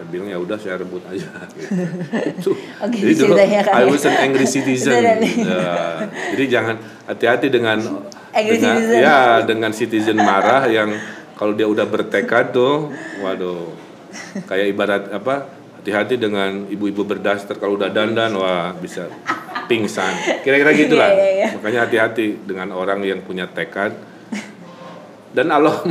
[0.00, 1.28] Saya bilang ya udah saya rebut aja.
[2.32, 2.56] gitu.
[2.80, 3.84] Oh, gitu jadi dulu kan I ya.
[3.84, 4.96] was an angry citizen.
[4.96, 5.20] Beneran.
[5.44, 5.76] Ya,
[6.32, 7.78] jadi jangan hati-hati dengan
[8.32, 8.96] Angry dengan citizen.
[9.04, 10.88] ya dengan citizen marah yang
[11.36, 12.88] kalau dia udah bertekad tuh,
[13.20, 13.76] waduh,
[14.48, 15.52] kayak ibarat apa?
[15.84, 19.04] Hati-hati dengan ibu-ibu berdaster kalau udah dandan wah bisa
[19.68, 20.40] pingsan.
[20.40, 21.12] Kira-kira gitulah.
[21.12, 21.48] Iya, iya, iya.
[21.60, 23.92] Makanya hati-hati dengan orang yang punya tekad
[25.36, 25.84] dan Allah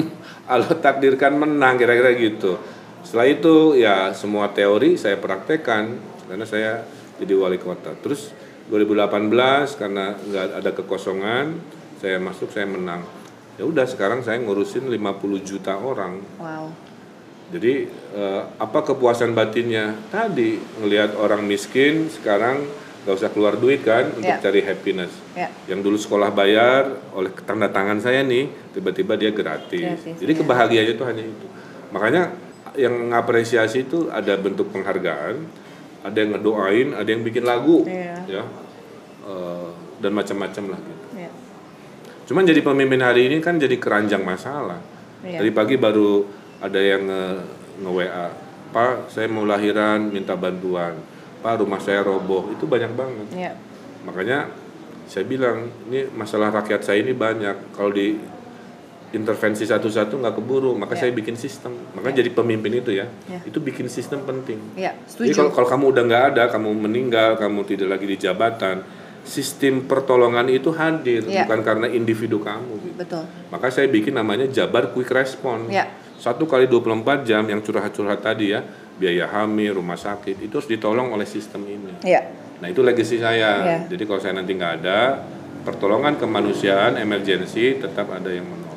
[0.49, 2.57] Allah takdirkan menang kira-kira gitu.
[3.03, 6.71] Setelah itu ya semua teori saya praktekkan karena saya
[7.17, 7.95] jadi wali kota.
[7.99, 8.31] Terus
[8.69, 9.33] 2018
[9.75, 11.45] karena nggak ada kekosongan
[11.97, 13.01] saya masuk saya menang.
[13.57, 14.95] Ya udah sekarang saya ngurusin 50
[15.43, 16.21] juta orang.
[16.39, 16.71] Wow.
[17.49, 19.97] Jadi eh, apa kepuasan batinnya?
[20.13, 22.61] Tadi ngelihat orang miskin sekarang
[23.03, 24.37] nggak usah keluar duit kan untuk Ya.
[24.37, 25.09] cari happiness.
[25.33, 25.49] Ya.
[25.65, 29.81] Yang dulu sekolah bayar oleh tanda tangan saya nih tiba-tiba dia gratis.
[29.97, 30.39] Gratis, Jadi ya.
[30.45, 31.47] kebahagiaannya itu hanya itu.
[31.89, 32.23] Makanya
[32.77, 35.35] yang ngapresiasi itu ada bentuk penghargaan,
[36.03, 38.17] ada yang ngedoain, ada yang bikin lagu, Iya.
[38.27, 38.43] ya,
[39.29, 39.69] Eh,
[40.01, 41.05] dan macam-macam lah gitu.
[41.21, 41.29] Ya.
[42.25, 44.81] Cuman jadi pemimpin hari ini kan jadi keranjang masalah.
[45.21, 45.43] Iya.
[45.43, 46.25] Tadi pagi baru
[46.63, 47.23] ada yang nge,
[47.83, 48.27] nge WA,
[48.73, 50.97] Pak saya mau lahiran minta bantuan,
[51.45, 53.27] Pak rumah saya roboh, itu banyak banget.
[53.37, 53.51] Ya.
[54.07, 54.49] Makanya
[55.05, 57.75] saya bilang ini masalah rakyat saya ini banyak.
[57.77, 58.17] Kalau di
[59.09, 61.05] intervensi satu-satu nggak keburu, maka Ya.
[61.05, 61.73] saya bikin sistem.
[61.97, 63.41] Makanya jadi pemimpin itu ya, Ya.
[63.41, 64.61] itu bikin sistem penting.
[64.77, 68.85] Ya, Jadi kalau, kalau kamu udah nggak ada, kamu meninggal, kamu tidak lagi di jabatan,
[69.25, 71.45] sistem pertolongan itu hadir Ya.
[71.45, 72.73] bukan karena individu kamu.
[72.85, 72.95] Gitu.
[72.97, 73.23] Betul.
[73.49, 75.69] Maka saya bikin namanya Jabar Quick Response.
[75.69, 75.89] Ya.
[76.19, 78.61] Satu kali 24 jam yang curhat-curhat tadi ya,
[78.99, 82.03] biaya hamil, rumah sakit, itu harus ditolong oleh sistem ini.
[82.03, 82.27] Ya.
[82.59, 83.51] Nah itu legacy saya.
[83.63, 83.77] Ya.
[83.87, 85.23] Jadi kalau saya nanti nggak ada,
[85.63, 88.68] pertolongan kemanusiaan, emergency, tetap ada yang menolong.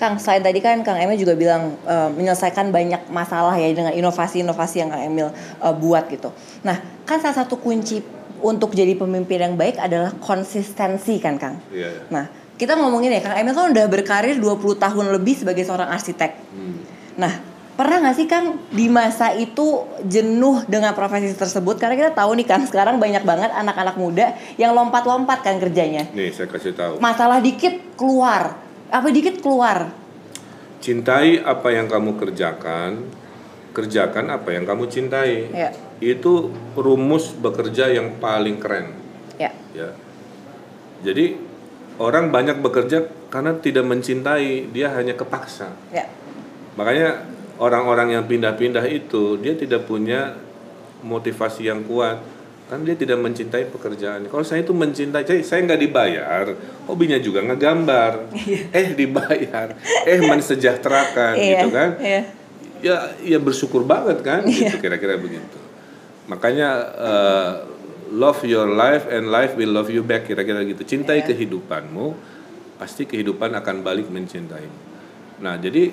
[0.00, 4.80] Kang, selain tadi kan Kang Emil juga bilang eh, menyelesaikan banyak masalah ya dengan inovasi-inovasi
[4.80, 5.28] yang Kang Emil
[5.60, 6.32] eh, buat gitu.
[6.64, 8.00] Nah, kan salah satu kunci
[8.40, 11.60] untuk jadi pemimpin yang baik adalah konsistensi kan Kang.
[11.68, 12.02] Iya, iya.
[12.08, 12.24] Nah,
[12.56, 16.32] kita ngomongin ya Kang Emil kan udah berkarir 20 tahun lebih sebagai seorang arsitek.
[16.56, 16.80] Hmm.
[17.20, 17.32] Nah,
[17.76, 21.76] pernah nggak sih Kang di masa itu jenuh dengan profesi tersebut?
[21.76, 26.08] Karena kita tahu nih Kang, sekarang banyak banget anak-anak muda yang lompat-lompat kan kerjanya.
[26.12, 27.00] Nih saya kasih tahu.
[27.00, 28.56] Masalah dikit keluar,
[28.90, 29.94] apa dikit keluar.
[30.80, 33.06] Cintai apa yang kamu kerjakan,
[33.72, 35.48] kerjakan apa yang kamu cintai.
[35.54, 35.70] Ya.
[36.00, 38.96] Itu rumus bekerja yang paling keren.
[39.38, 39.54] Ya.
[39.76, 39.94] Ya.
[41.06, 41.38] Jadi
[42.00, 45.70] orang banyak bekerja karena tidak mencintai, dia hanya kepaksa.
[45.94, 46.08] Ya.
[46.74, 47.24] Makanya
[47.60, 50.34] orang-orang yang pindah-pindah itu dia tidak punya
[51.04, 52.20] motivasi yang kuat
[52.70, 54.30] kan dia tidak mencintai pekerjaan.
[54.30, 56.44] Kalau saya itu mencintai, saya, saya nggak dibayar,
[56.86, 58.30] hobinya juga ngegambar,
[58.70, 59.74] eh dibayar,
[60.06, 61.50] eh mensejahterakan Iya.
[61.50, 61.90] gitu kan?
[61.98, 62.22] Iya.
[62.80, 65.58] Ya, ya bersyukur banget kan, gitu kira-kira begitu.
[66.30, 67.52] Makanya eh,
[68.14, 70.86] love your life and life will love you back kira-kira gitu.
[70.86, 71.34] Cintai Iya.
[71.34, 72.14] kehidupanmu,
[72.78, 74.78] pasti kehidupan akan balik mencintaimu.
[75.42, 75.90] Nah, jadi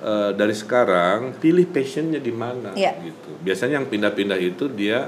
[0.00, 2.96] eh, dari sekarang pilih passionnya di mana Iya.
[3.04, 3.30] gitu.
[3.44, 5.06] Biasanya yang pindah-pindah itu dia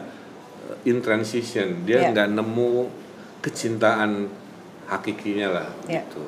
[0.84, 2.08] in transition, dia Iya.
[2.12, 2.72] nggak nemu
[3.40, 4.26] kecintaan
[4.86, 6.02] hakikinya lah Iya.
[6.02, 6.24] gitu.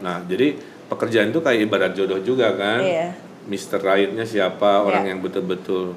[0.00, 2.80] Nah, jadi pekerjaan itu kayak ibarat jodoh juga kan.
[2.80, 3.08] Iya.
[3.42, 3.82] Mr.
[3.82, 5.10] Right-nya siapa, orang Iya.
[5.14, 5.96] yang betul-betul.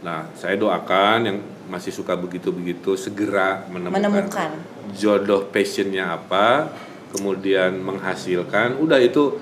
[0.00, 4.50] Nah, saya doakan yang masih suka begitu-begitu segera menemukan, Menemukan.
[4.92, 6.68] jodoh passionnya apa,
[7.10, 8.76] kemudian menghasilkan.
[8.76, 9.40] Udah itu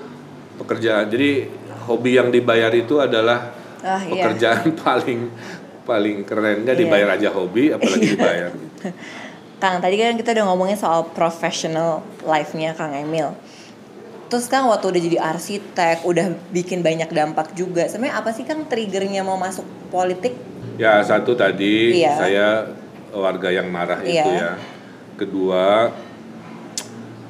[0.55, 1.09] pekerjaan.
[1.09, 1.47] Jadi
[1.83, 3.51] hobi yang dibayar itu adalah
[3.83, 4.23] Ah, iya.
[4.23, 5.27] pekerjaan paling
[5.83, 6.63] paling keren.
[6.63, 6.83] Nggak Iya.
[6.83, 8.51] dibayar aja hobi, apalagi dibayar.
[8.55, 8.89] gitu.
[9.57, 13.31] Kang, tadi kan kita udah ngomongin soal professional life-nya Kang Emil.
[14.27, 17.85] Terus Kang waktu udah jadi arsitek, udah bikin banyak dampak juga.
[17.85, 20.35] Sebenarnya apa sih Kang triggernya mau masuk politik?
[20.75, 22.13] Ya satu tadi Iya.
[22.17, 22.47] saya
[23.13, 24.25] warga yang marah itu Iya.
[24.25, 24.51] ya.
[25.15, 25.93] Kedua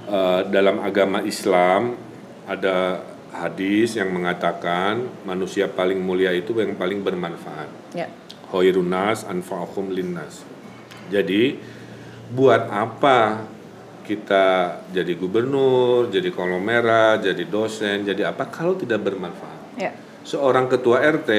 [0.04, 1.96] eh, dalam agama Islam
[2.44, 7.68] ada hadis yang mengatakan manusia paling mulia itu yang paling bermanfaat.
[7.96, 8.08] Ya.
[8.54, 10.46] Khairunas anfa'uhum linnas.
[11.10, 11.58] Jadi
[12.30, 13.50] buat apa
[14.06, 19.60] kita jadi gubernur, jadi kolomera, jadi dosen, jadi apa kalau tidak bermanfaat?
[19.74, 19.90] Ya.
[20.22, 21.30] seorang ketua RT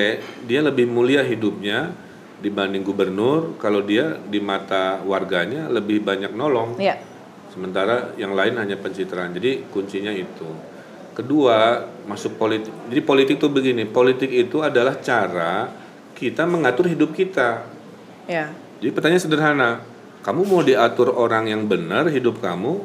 [0.44, 1.94] dia lebih mulia hidupnya
[2.42, 6.98] dibanding gubernur kalau dia di mata warganya lebih banyak nolong Ya.
[7.55, 10.50] sementara yang lain hanya pencitraan jadi kuncinya itu
[11.14, 15.70] kedua masuk politik jadi politik itu begini politik itu adalah cara
[16.14, 17.66] kita mengatur hidup kita.
[18.31, 18.55] Ya.
[18.81, 19.70] Jadi pertanyaan sederhana,
[20.24, 22.81] kamu mau diatur orang yang benar hidup kamu,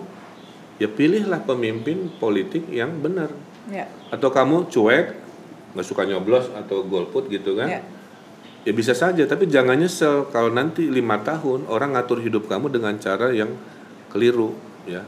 [0.81, 3.31] ya pilihlah pemimpin politik yang benar.
[3.69, 3.87] Ya.
[4.11, 5.15] Atau kamu cuek,
[5.77, 7.69] nggak suka nyoblos atau golput gitu kan?
[7.69, 7.81] Ya.
[8.67, 12.99] Ya bisa saja, tapi jangan nyesel kalau nanti lima tahun orang ngatur hidup kamu dengan
[12.99, 13.55] cara yang
[14.11, 14.51] keliru,
[14.83, 15.05] ya.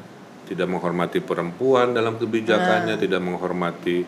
[0.47, 4.03] Tidak menghormati perempuan dalam kebijakannya, tidak menghormati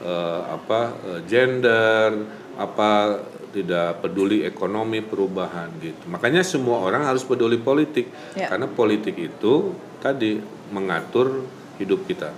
[0.00, 2.08] eh, apa eh, gender,
[2.56, 3.20] apa
[3.52, 6.08] tidak peduli ekonomi perubahan gitu.
[6.08, 8.48] Makanya semua orang harus peduli politik Ya.
[8.48, 10.40] karena politik itu tadi
[10.72, 11.44] mengatur
[11.76, 12.32] hidup kita.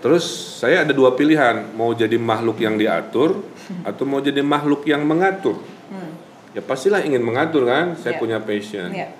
[0.00, 0.24] Terus
[0.56, 3.42] saya ada dua pilihan, mau jadi makhluk yang diatur
[3.84, 5.60] atau mau jadi makhluk yang mengatur.
[5.92, 6.16] Hmm.
[6.56, 8.20] Ya pastilah ingin mengatur kan, saya Ya.
[8.22, 8.88] punya passion.
[8.94, 9.12] Ya.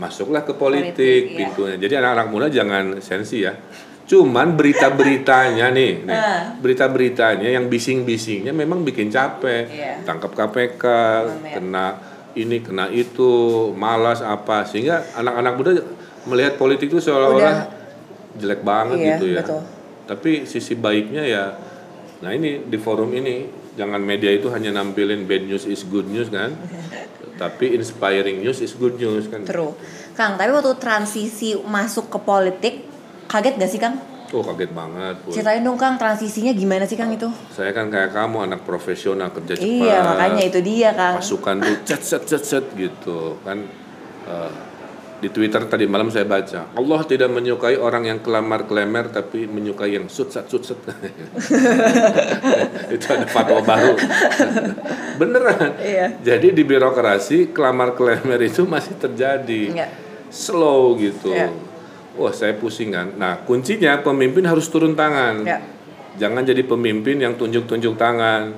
[0.00, 1.36] Masuklah ke politik, Politik, iya.
[1.52, 1.76] pintunya.
[1.80, 3.52] Jadi anak-anak muda jangan sensi ya.
[4.06, 6.54] Cuman berita-beritanya nih, nih, Ah.
[6.56, 9.66] berita-beritanya yang bising-bisingnya memang bikin capek.
[9.66, 9.92] Iya.
[10.02, 10.84] Tangkap KPK,
[11.26, 11.52] Pamer.
[11.52, 11.86] kena
[12.32, 13.26] ini, kena itu,
[13.72, 14.62] malas apa.
[14.62, 15.70] Sehingga anak-anak muda
[16.24, 17.66] melihat politik itu seolah-olah
[18.36, 19.42] jelek banget Iya, gitu ya.
[19.42, 19.62] betul.
[20.06, 21.44] Tapi sisi baiknya ya,
[22.20, 23.42] nah ini di forum ini
[23.74, 26.54] jangan media itu hanya nampilin bad news is good news kan,
[27.42, 29.42] tapi inspiring news is good news kan.
[29.42, 29.74] True.
[30.14, 32.85] Kang, tapi waktu transisi masuk ke politik,
[33.26, 33.94] kaget gak sih Kang?
[34.30, 35.22] Oh kaget banget.
[35.22, 35.30] Put.
[35.30, 37.30] Ceritain dong Kang, transisinya gimana sih Kang itu?
[37.50, 39.66] Saya kan kayak kamu anak profesional kerja cepat.
[39.66, 41.22] Iya, makanya itu dia Kang.
[41.22, 43.62] Pasukan tuh cet cet cet cet gitu kan.
[44.26, 44.52] Eh,
[45.16, 49.96] di Twitter tadi malam saya baca Allah tidak menyukai orang yang kelamar klemer tapi menyukai
[49.96, 50.76] yang sutsat sutsat
[52.92, 53.96] itu ada fatwa baru
[55.20, 56.06] beneran Iya.
[56.20, 59.88] jadi di birokrasi kelamar klemer itu masih terjadi Iya.
[60.28, 61.48] slow gitu Iya.
[62.16, 63.14] Wah saya pusing kan.
[63.14, 65.44] Nah kuncinya pemimpin harus turun tangan.
[65.46, 65.60] Ya.
[66.16, 68.52] jangan jadi pemimpin yang tunjuk-tunjuk tangan.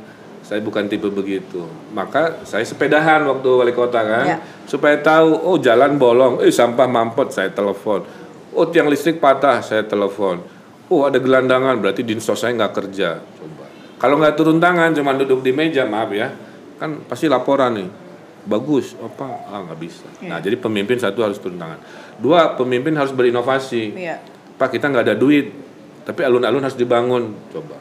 [0.47, 1.69] Saya bukan tipe begitu.
[1.93, 4.27] Maka saya sepedahan waktu wali kota kan.
[4.27, 4.39] Ya.
[4.65, 6.41] supaya tahu oh jalan bolong.
[6.41, 8.07] Eh sampah mampet saya telepon.
[8.55, 10.41] Oh tiang listrik patah saya telepon.
[10.89, 13.21] Oh ada gelandangan berarti dinsos saya nggak kerja.
[13.21, 13.65] Coba.
[14.01, 16.33] Kalau nggak turun tangan cuma duduk di meja maaf ya.
[16.79, 18.08] Kan pasti laporan nih
[18.49, 21.79] bagus apa ah nggak bisa nah jadi pemimpin satu harus turun tangan
[22.17, 24.17] dua pemimpin harus berinovasi Iya.
[24.59, 25.55] Pak kita nggak ada duit,
[26.03, 27.31] tapi alun-alun harus dibangun.
[27.55, 27.79] Coba.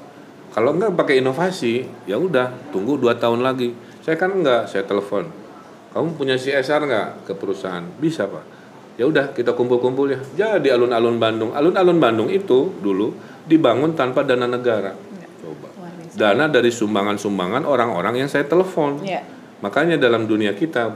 [0.53, 3.73] Kalau nggak pakai inovasi, ya udah tunggu dua tahun lagi.
[4.05, 5.25] Saya kan nggak, saya telepon.
[5.89, 7.81] Kamu punya CSR nggak ke perusahaan?
[7.97, 8.45] Bisa pak.
[9.01, 10.21] Ya udah kita kumpul-kumpul ya.
[10.37, 13.17] Jadi alun-alun Bandung, alun-alun Bandung itu dulu
[13.49, 14.93] dibangun tanpa dana negara.
[15.41, 15.73] Coba.
[15.81, 16.13] Luar biasa.
[16.13, 19.01] Dana dari sumbangan-sumbangan orang-orang yang saya telepon.
[19.01, 19.25] Iya.
[19.61, 20.93] Makanya dalam dunia kita,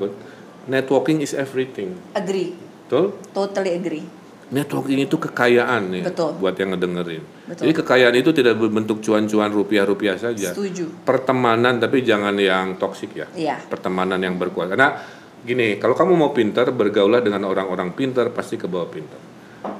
[0.69, 1.97] networking is everything.
[2.13, 2.53] Agree.
[2.85, 3.15] Betul?
[3.31, 4.05] Totally agree.
[4.51, 6.35] Networking itu kekayaan nih Betul.
[6.35, 7.23] buat yang ngedengerin.
[7.47, 7.63] Betul.
[7.63, 10.51] Jadi kekayaan itu tidak berbentuk cuan-cuan rupiah-rupiah saja.
[10.51, 11.07] Setuju.
[11.07, 13.31] Pertemanan tapi jangan yang toksik ya.
[13.31, 13.63] Iya.
[13.71, 14.75] Pertemanan yang berkuat.
[14.75, 14.99] Karena
[15.39, 19.21] gini, kalau kamu mau pintar, bergaulah dengan orang-orang pintar pasti ke bawah pintar.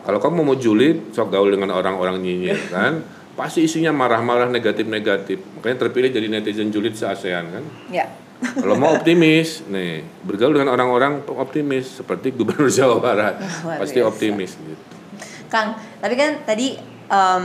[0.08, 3.04] Kalau kamu mau julid, sok gaul dengan orang-orang nyinyir kan.
[3.36, 5.60] Pasti isinya marah-marah negatif-negatif.
[5.60, 7.64] Makanya terpilih jadi netizen julid se-ASEAN kan.
[7.92, 8.08] Ya.
[8.42, 14.10] Kalau mau optimis, nih bergaul dengan orang-orang optimis seperti Gubernur Jawa Barat, Luar pasti biasa.
[14.10, 14.84] optimis gitu.
[15.46, 16.74] Kang, tapi kan tadi
[17.06, 17.44] em,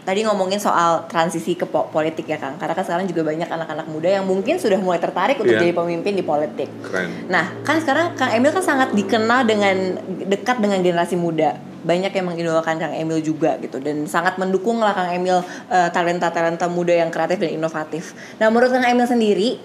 [0.00, 2.56] tadi ngomongin soal transisi ke po- politik ya Kang.
[2.56, 5.60] Karena kan sekarang juga banyak anak-anak muda yang mungkin sudah mulai tertarik untuk Iya.
[5.60, 6.70] jadi pemimpin di politik.
[6.80, 7.28] Keren.
[7.28, 11.54] Nah, kan sekarang Kang Emil kan sangat dikenal dengan dekat dengan generasi muda.
[11.78, 16.64] Banyak yang mengidolakan Kang Emil juga gitu dan sangat mendukung lah Kang Emil eh, talenta-talenta
[16.66, 18.16] muda yang kreatif dan inovatif.
[18.38, 19.60] Nah, menurut Kang Emil sendiri,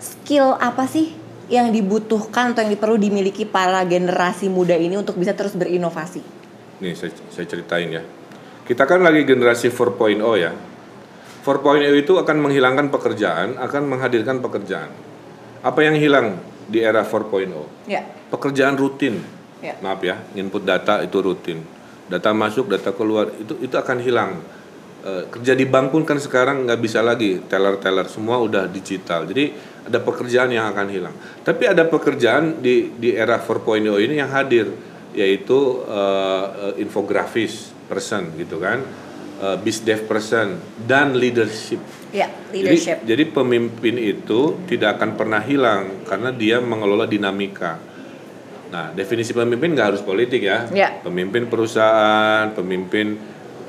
[0.00, 1.14] skill apa sih
[1.46, 6.22] yang dibutuhkan atau yang perlu dimiliki para generasi muda ini untuk bisa terus berinovasi?
[6.82, 8.02] Nih saya, saya ceritain ya.
[8.66, 10.52] Kita kan lagi generasi 4.0 ya.
[11.46, 14.90] 4.0 itu akan menghilangkan pekerjaan, akan menghadirkan pekerjaan.
[15.62, 17.86] Apa yang hilang di era 4.0?
[17.86, 18.02] Ya.
[18.34, 19.22] Pekerjaan rutin.
[19.62, 19.78] Ya.
[19.78, 21.62] Maaf ya, input data itu rutin.
[22.10, 24.42] Data masuk, data keluar itu itu akan hilang.
[25.06, 29.22] Eh, kerja di bank pun kan sekarang nggak bisa lagi teller-teller semua udah digital.
[29.30, 29.54] Jadi
[29.86, 31.14] ada pekerjaan yang akan hilang.
[31.46, 34.68] Tapi ada pekerjaan di di era 4.0 ini yang hadir
[35.16, 38.82] yaitu eh, infografis person gitu kan,
[39.62, 41.78] biz dev person dan leadership.
[42.10, 43.06] Ya, leadership.
[43.06, 47.78] Jadi, jadi pemimpin itu tidak akan pernah hilang karena dia mengelola dinamika.
[48.66, 50.66] Nah, definisi pemimpin nggak harus politik ya.
[50.74, 50.98] Ya.
[51.00, 53.14] Pemimpin perusahaan, pemimpin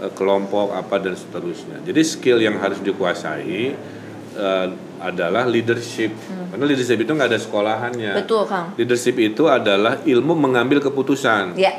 [0.01, 1.79] eh, kelompok apa dan seterusnya.
[1.85, 3.96] Jadi skill yang harus dikuasai
[4.37, 4.67] eh,
[5.01, 6.13] adalah leadership.
[6.53, 8.11] Karena leadership itu nggak ada sekolahannya.
[8.13, 8.19] Hmm.
[8.23, 8.67] Betul, Kang.
[8.77, 11.57] Leadership itu adalah ilmu mengambil keputusan.
[11.57, 11.73] Ya.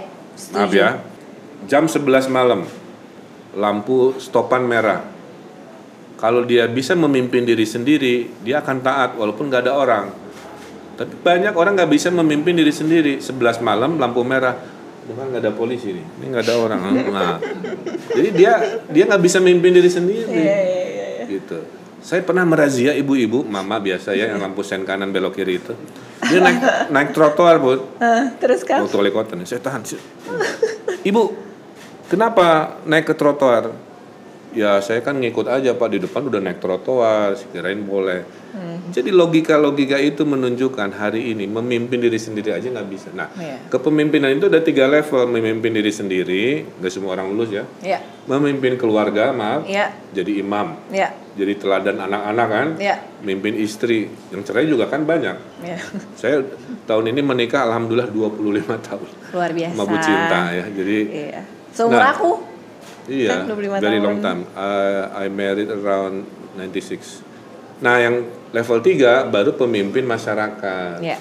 [0.54, 1.02] Maaf ya.
[1.66, 2.66] Jam 11 malam.
[3.58, 5.02] Lampu stopan merah.
[6.18, 10.06] Kalau dia bisa memimpin diri sendiri, dia akan taat walaupun nggak ada orang.
[10.98, 13.22] Tapi banyak orang nggak bisa memimpin diri sendiri.
[13.22, 14.58] 11 malam lampu merah,
[15.06, 16.80] bukan nggak ada polisi nih, ini nggak ada orang.
[17.14, 17.38] Nah,
[18.10, 18.52] jadi dia
[18.90, 20.26] dia nggak bisa memimpin diri sendiri.
[20.26, 21.24] Iya, iya, iya.
[21.30, 21.77] Gitu.
[21.98, 25.74] Saya pernah merazia ibu-ibu, mama biasa ya yang lampu sen kanan belok kiri itu.
[26.24, 26.58] Dia naik
[26.94, 27.98] naik trotoar, Bu.
[27.98, 28.86] Hah, terus kan?
[28.86, 29.82] Waktu wali kota nih, saya tahan.
[29.82, 29.98] sih.
[31.02, 31.22] Ibu,
[32.06, 33.87] kenapa naik ke trotoar?
[34.58, 38.26] Ya saya kan ngikut aja pak di depan udah naik trotoar, kirain boleh.
[38.48, 38.90] Hmm.
[38.90, 43.08] Jadi logika-logika itu menunjukkan hari ini memimpin diri sendiri aja nggak bisa.
[43.12, 43.70] Nah, Iya.
[43.70, 46.44] kepemimpinan itu ada tiga level, memimpin diri sendiri,
[46.74, 47.64] nggak semua orang lulus ya.
[47.78, 52.68] Iya, Memimpin keluarga, maaf, iya, jadi imam, iya, jadi teladan anak-anak kan.
[52.76, 55.36] iya, Mimpin istri, yang cerai juga kan banyak.
[55.62, 55.78] iya.
[56.12, 56.42] Saya
[56.84, 59.70] tahun ini menikah alhamdulillah 25 tahun Luar biasa.
[59.70, 60.64] sama Bu Cinta ya.
[60.66, 61.40] Jadi Iya.
[61.70, 62.10] Seumur Nah.
[62.10, 62.57] aku.
[63.08, 64.04] Iya, Kan 25 very tahun.
[64.04, 64.40] long time.
[64.54, 67.24] I, I married around 96.
[67.80, 71.00] Nah, yang level 3 baru pemimpin masyarakat.
[71.00, 71.18] Iya.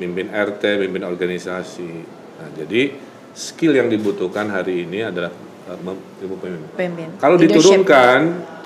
[0.00, 1.92] Mimpin RT, mimpin organisasi.
[2.40, 2.96] Nah, jadi
[3.36, 5.30] skill yang dibutuhkan hari ini adalah
[5.68, 5.76] uh,
[6.24, 6.70] ilmu pemimpin.
[6.74, 7.08] Pemimpin.
[7.20, 8.18] Kalau diturunkan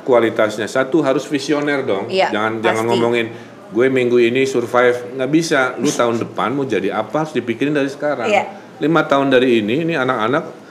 [0.04, 2.06] kualitasnya satu harus visioner dong.
[2.12, 2.90] Iya, jangan jangan pasti.
[2.92, 3.26] ngomongin
[3.74, 5.74] gue minggu ini survive nggak bisa.
[5.80, 8.28] Lu tahun depan mau jadi apa harus dipikirin dari sekarang.
[8.30, 8.44] Iya.
[8.78, 10.63] Lima tahun dari ini ini anak-anak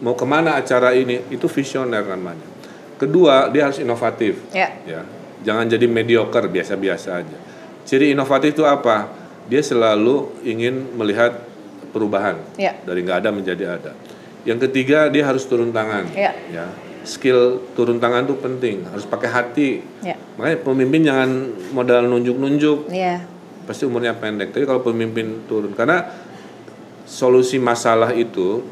[0.00, 2.44] mau ke mana acara ini itu visioner namanya.
[2.96, 4.40] Kedua dia harus inovatif.
[4.52, 4.68] Iya.
[4.84, 5.00] Ya,
[5.44, 7.38] jangan jadi mediocre biasa-biasa aja.
[7.88, 9.08] Ciri inovatif itu apa?
[9.48, 11.42] Dia selalu ingin melihat
[11.90, 12.76] perubahan Iya.
[12.84, 13.92] dari nggak ada menjadi ada.
[14.44, 16.08] Yang ketiga dia harus turun tangan.
[16.12, 16.32] Iya.
[16.52, 16.66] Ya,
[17.04, 18.84] skill turun tangan itu penting.
[18.88, 19.70] Harus pakai hati.
[20.04, 20.16] Iya.
[20.36, 21.30] Makanya pemimpin jangan
[21.72, 22.88] modal nunjuk-nunjuk.
[22.92, 23.24] Iya.
[23.64, 24.52] Pasti umurnya pendek.
[24.52, 26.08] Tapi kalau pemimpin turun, karena
[27.04, 28.62] solusi masalah itu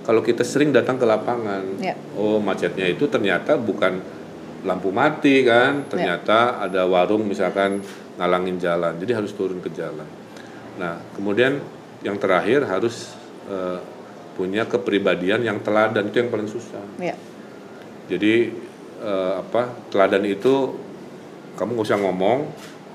[0.00, 1.94] kalau kita sering datang ke lapangan, Iya.
[2.16, 4.00] oh macetnya itu ternyata bukan
[4.64, 7.80] lampu mati kan, ternyata ada warung misalkan
[8.16, 10.08] ngalangin jalan, jadi harus turun ke jalan.
[10.80, 11.60] Nah kemudian
[12.00, 13.12] yang terakhir harus
[13.48, 13.80] eh,
[14.36, 16.80] punya kepribadian yang teladan itu yang paling susah.
[16.96, 17.16] Iya.
[18.08, 18.34] Jadi
[19.04, 20.76] eh, apa teladan itu
[21.60, 22.48] kamu nggak usah ngomong,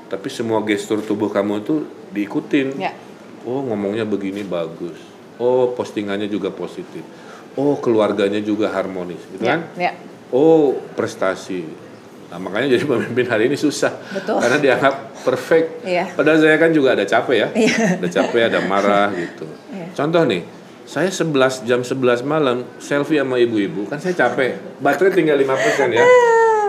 [0.09, 2.81] tapi semua gestur tubuh kamu itu diikutin.
[2.81, 2.93] Iya.
[3.45, 4.97] Oh ngomongnya begini bagus.
[5.37, 7.03] Oh postingannya juga positif.
[7.55, 9.51] Oh keluarganya juga harmonis, gitu Iya.
[9.51, 9.59] kan?
[9.75, 9.91] Iya.
[10.31, 11.63] Oh prestasi.
[12.31, 13.95] Nah makanya jadi pemimpin hari ini susah.
[14.11, 14.39] Betul.
[14.43, 15.87] Karena dianggap perfect.
[15.87, 16.11] Iya.
[16.15, 17.47] Padahal saya kan juga ada capek ya.
[17.55, 17.75] Iya.
[18.03, 19.47] Ada capek, ada marah gitu.
[19.71, 19.87] Iya.
[19.95, 20.41] Contoh nih,
[20.83, 24.79] saya 11 jam 11 malam selfie sama ibu-ibu kan saya capek.
[24.83, 26.05] Baterai tinggal 5% ya.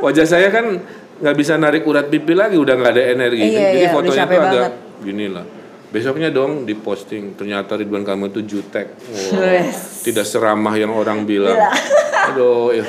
[0.01, 0.81] Wajah saya kan
[1.17, 3.41] nggak bisa narik urat pipi lagi udah nggak ada energi.
[3.43, 4.67] Iya, Jadi iya, udah fotonya tuh agak
[5.01, 5.45] gini lah.
[5.87, 8.91] Besoknya dong diposting ternyata Ridwan Kamil itu jutek.
[9.33, 10.03] Wes.
[10.03, 11.55] tidak seramah yang orang bilang.
[12.31, 12.83] Aduh, ya.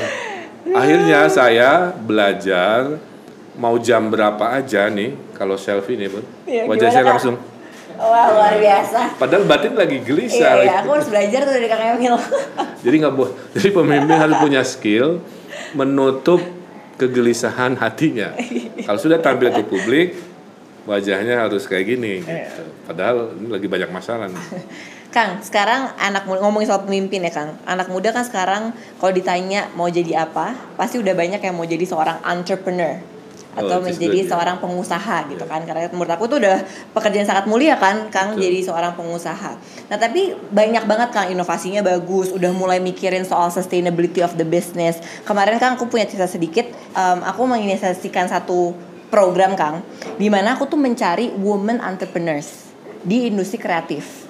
[0.67, 2.97] Akhirnya saya belajar
[3.55, 6.25] mau jam berapa aja nih kalau selfie nih, Bun.
[6.43, 7.35] Iya, Wajah saya langsung
[7.97, 9.17] Wah luar biasa.
[9.17, 10.53] padahal batin lagi Iya, gelisah.
[10.61, 12.13] iya, aku harus belajar tuh dari Kang Emil.
[12.85, 13.33] Jadi nggak boleh.
[13.57, 15.17] Jadi pemimpin harus punya skill
[15.73, 16.37] menutup
[16.97, 18.33] kegelisahan hatinya.
[18.85, 20.13] Kalau sudah tampil ke publik,
[20.87, 22.23] wajahnya harus kayak gini.
[22.23, 22.63] Gitu.
[22.87, 24.31] Padahal ini lagi banyak masalah.
[24.31, 24.39] Nih.
[25.15, 27.59] Kang, sekarang anak muda ngomongin soal pemimpin ya Kang.
[27.67, 31.83] Anak muda kan sekarang kalau ditanya mau jadi apa, pasti udah banyak yang mau jadi
[31.83, 32.99] seorang entrepreneur
[33.57, 35.49] atau Oh, it is menjadi good, seorang pengusaha gitu Yeah.
[35.49, 35.61] kan.
[35.65, 36.61] Karena menurut aku tuh udah
[36.93, 38.45] pekerjaan sangat mulia kan, Kang Betul.
[38.45, 39.51] jadi seorang pengusaha.
[39.89, 45.01] Nah, tapi banyak banget Kang inovasinya bagus, udah mulai mikirin soal sustainability of the business.
[45.25, 49.83] Kemarin Kang aku punya cerita sedikit, em, aku menginisiasikan satu program Kang,
[50.15, 52.67] di mana aku tuh mencari women entrepreneurs
[53.01, 54.27] di industri kreatif.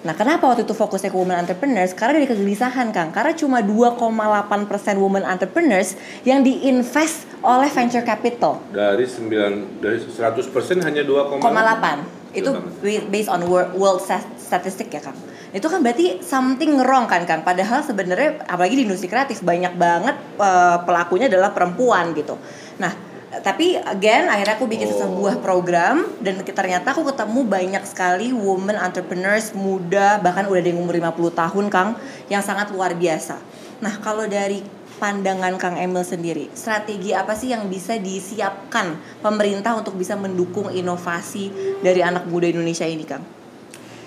[0.00, 1.92] Nah, kenapa waktu itu fokusnya ke women entrepreneurs?
[1.92, 3.12] Karena dari kegelisahan, Kang.
[3.12, 5.92] Karena cuma 2,8% women entrepreneurs
[6.24, 8.64] yang diinvest oleh venture capital.
[8.72, 11.44] Dari 9 dari 100% hanya 2,8.
[11.44, 12.00] 0,8.
[12.32, 15.18] Itu ba- based on world, world stat- statistic ya, Kang.
[15.52, 17.44] Itu kan berarti something wrong kan, Kang.
[17.44, 22.40] Padahal sebenarnya apalagi di industri kreatif banyak banget eh, pelakunya adalah perempuan gitu.
[22.80, 25.06] Nah, tapi again akhirnya aku bikin Oh.
[25.06, 30.82] sebuah program dan ternyata aku ketemu banyak sekali women entrepreneurs muda bahkan udah ada yang
[30.82, 31.94] umur 50 tahun Kang
[32.26, 33.38] yang sangat luar biasa.
[33.78, 34.60] Nah, kalau dari
[35.00, 41.48] pandangan Kang Emil sendiri, strategi apa sih yang bisa disiapkan pemerintah untuk bisa mendukung inovasi
[41.80, 43.24] dari anak muda Indonesia ini, Kang?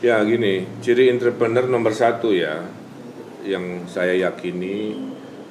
[0.04, 2.68] Ya gini, ciri entrepreneur nomor satu ya,
[3.48, 5.00] yang saya yakini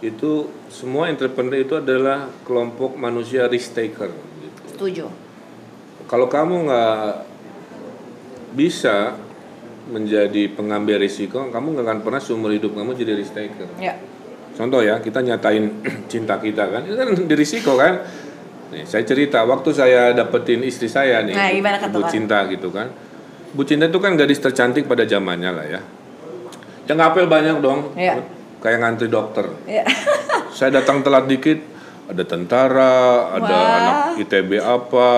[0.02, 4.10] itu semua entrepreneur itu adalah kelompok manusia risk taker.
[4.10, 4.60] Gitu.
[4.74, 5.06] Setuju.
[6.10, 7.06] Kalau kamu nggak
[8.52, 9.14] bisa
[9.88, 13.70] menjadi pengambil risiko, kamu nggak akan pernah seumur hidup kamu jadi risk taker.
[13.78, 13.94] Ya.
[14.58, 15.70] Contoh ya, kita nyatain
[16.12, 18.02] cinta kita kan, itu kan di risiko kan.
[18.74, 22.02] Nih, saya cerita waktu saya dapetin istri saya nih, Nah, gimana Bu?
[22.10, 22.90] Cinta gitu kan.
[23.52, 25.80] Bu Cinta itu kan gadis tercantik pada zamannya lah ya.
[26.88, 28.41] Yang ngapel banyak dong, Iya.
[28.62, 29.46] Kayak ngantri dokter.
[29.66, 29.82] Ya.
[30.56, 31.58] Saya datang telat dikit,
[32.06, 32.94] ada tentara,
[33.34, 33.76] ada Wah.
[33.76, 35.10] anak ITB apa,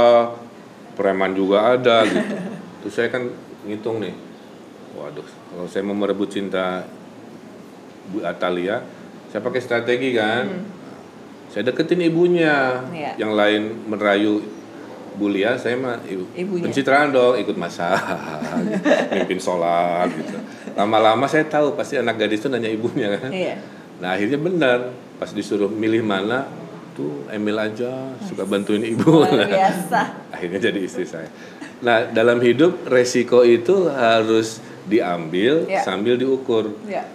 [0.95, 2.35] preman juga ada gitu.
[2.81, 3.29] Terus saya kan
[3.65, 4.15] ngitung nih,
[4.93, 6.87] waduh, kalau saya mau merebut cinta
[8.07, 8.85] Bu Atalia,
[9.29, 10.47] saya pakai strategi kan.
[11.49, 12.95] Saya deketin ibunya, Hmm.
[12.95, 13.13] Iya.
[13.17, 14.43] yang lain merayu
[15.15, 16.67] Bu Lia, saya mah ibu, Ibunya.
[16.67, 17.95] pencitraan dong, ikut masak,
[19.15, 20.39] mimpin sholat gitu.
[20.75, 23.31] Lama-lama saya tahu pasti anak gadis itu nanya ibunya kan.
[23.31, 23.57] Iya.
[23.99, 24.79] Nah akhirnya benar
[25.17, 26.51] pas disuruh milih mana
[26.93, 29.23] tuh Emil aja suka bantuin ibu.
[29.23, 30.01] Luar biasa.
[30.35, 31.31] akhirnya jadi istri saya.
[31.79, 35.81] Nah dalam hidup resiko itu harus diambil Ya.
[35.81, 36.75] sambil diukur.
[36.85, 37.07] Ya.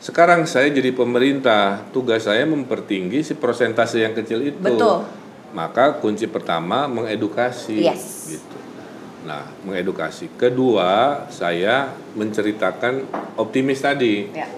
[0.00, 4.56] Sekarang saya jadi pemerintah, tugas saya mempertinggi si persentase yang kecil itu.
[4.56, 5.04] Betul.
[5.50, 7.82] Maka kunci pertama mengedukasi.
[7.82, 8.30] Yes.
[8.38, 8.56] Gitu.
[9.26, 10.32] Nah, mengedukasi.
[10.38, 13.04] Kedua, saya menceritakan
[13.36, 14.48] optimis tadi Ya.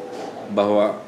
[0.53, 1.01] bahwa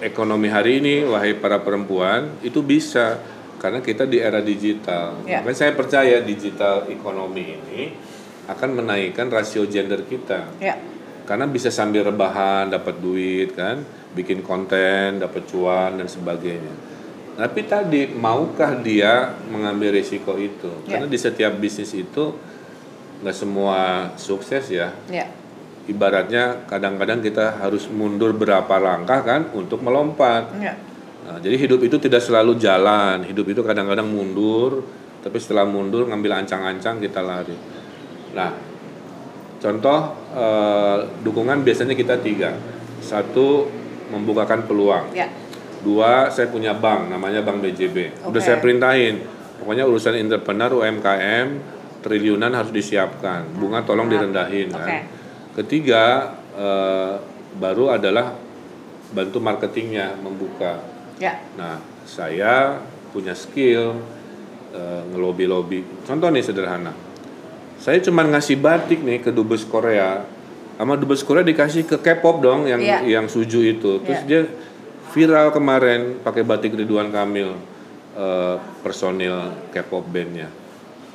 [0.00, 3.18] ekonomi hari ini, wahai para perempuan, itu bisa
[3.60, 5.22] karena kita di era digital.
[5.28, 5.38] Ya.
[5.44, 7.82] Makanya saya percaya digital ekonomi ini
[8.50, 10.74] akan menaikkan rasio gender kita Ya.
[11.30, 16.74] karena bisa sambil rebahan dapat duit kan bikin konten dapat cuan dan sebagainya
[17.32, 20.96] tapi tadi maukah dia mengambil risiko itu Ya.
[21.00, 22.36] karena di setiap bisnis itu
[23.22, 23.78] nggak semua
[24.16, 25.26] sukses ya Ya.
[25.86, 30.76] ibaratnya kadang-kadang kita harus mundur berapa langkah kan untuk melompat Ya.
[31.22, 34.82] Nah, jadi hidup itu tidak selalu jalan hidup itu kadang-kadang mundur
[35.22, 37.54] tapi setelah mundur ngambil ancang-ancang kita lari
[38.34, 38.50] nah
[39.56, 39.98] contoh
[40.34, 42.58] eh, dukungan biasanya kita tiga
[43.00, 43.70] satu
[44.10, 45.30] membukakan peluang Ya.
[45.82, 48.42] Dua saya punya bank namanya bank BJB udah Oke.
[48.42, 49.22] saya perintahin
[49.58, 51.46] pokoknya urusan entrepreneur UMKM
[52.02, 54.98] triliunan harus disiapkan bunga tolong direndahin kan Oke.
[55.62, 57.14] ketiga eh,
[57.58, 58.34] baru adalah
[59.12, 61.38] bantu marketingnya membuka Ya.
[61.54, 62.82] Nah, saya
[63.14, 63.94] punya skill
[64.74, 66.02] eh, ngelobi-lobi.
[66.02, 66.90] Contoh nih sederhana.
[67.78, 70.26] Saya cuma ngasih batik nih ke dubes Korea.
[70.74, 73.06] Sama dubes Korea dikasih ke K-pop dong yang Iya.
[73.06, 74.02] yang suju itu.
[74.02, 74.26] Terus Iya.
[74.26, 74.40] dia
[75.12, 77.52] viral kemarin pakai batik Ridwan Kamil
[78.16, 80.48] eh, personil K-pop bandnya.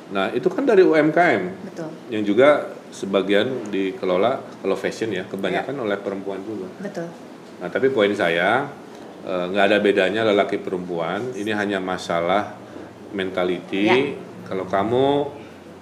[0.08, 1.90] Nah, itu kan dari UMKM Betul.
[2.08, 6.70] yang juga sebagian dikelola kalau fashion ya, kebanyakan oleh perempuan juga.
[6.80, 7.12] Betul.
[7.60, 8.70] Nah, tapi poin saya
[9.26, 11.34] eh, nggak ada bedanya lelaki perempuan.
[11.36, 12.56] Ini hanya masalah
[13.12, 13.84] mentality.
[13.84, 13.98] Ya.
[14.48, 15.06] Kalau kamu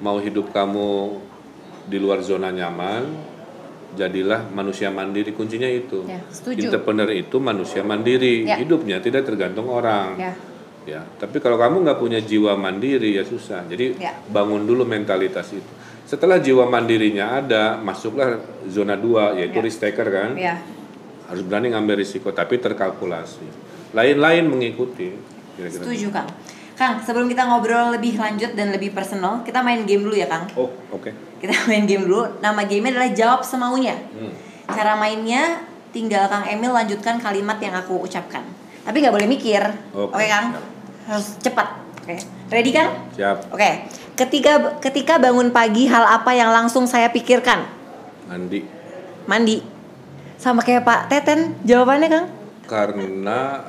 [0.03, 1.23] mau hidup kamu
[1.87, 3.36] di luar zona nyaman,
[3.97, 5.33] jadilah manusia mandiri.
[5.33, 6.05] Kuncinya itu.
[6.07, 6.69] Ya, setuju.
[6.69, 8.45] Entrepreneur itu manusia mandiri.
[8.45, 8.61] Ya.
[8.61, 10.15] Hidupnya tidak tergantung orang.
[10.21, 10.33] Ya.
[10.87, 13.67] Ya, tapi kalau kamu nggak punya jiwa mandiri ya susah.
[13.67, 14.15] Jadi Ya.
[14.31, 15.67] bangun dulu mentalitas itu.
[16.07, 18.39] Setelah jiwa mandirinya ada, masuklah
[18.71, 19.65] zona 2 yaitu Ya.
[19.67, 20.63] risk taker kan Ya.
[21.27, 23.43] harus berani ngambil risiko tapi terkalkulasi
[23.91, 25.11] lain-lain mengikuti
[25.59, 26.31] kira-kira Setuju, Kang.
[26.77, 30.45] Kang, sebelum kita ngobrol lebih lanjut dan lebih personal, kita main game dulu ya, Kang.
[30.61, 31.09] oh oke
[31.41, 32.41] Kita main game dulu.
[32.45, 33.97] Nama gamenya adalah jawab semaunya.
[34.13, 34.33] Hmm.
[34.69, 38.45] Cara mainnya tinggal Kang Emil lanjutkan kalimat yang aku ucapkan.
[38.85, 39.63] Tapi nggak boleh mikir.
[39.97, 40.47] Oke, Oke, Kang?
[40.53, 40.65] siap.
[41.09, 41.69] Harus cepat.
[42.05, 42.15] Oke.
[42.53, 42.91] Ready, Kang?
[43.17, 43.89] siap Oke.
[44.17, 47.65] Ketika ketika bangun pagi hal apa yang langsung saya pikirkan?
[48.29, 48.65] Andi
[49.25, 49.65] Mandi.
[50.37, 52.27] Sama kayak Pak Teten jawabannya, Kang?
[52.67, 53.63] karena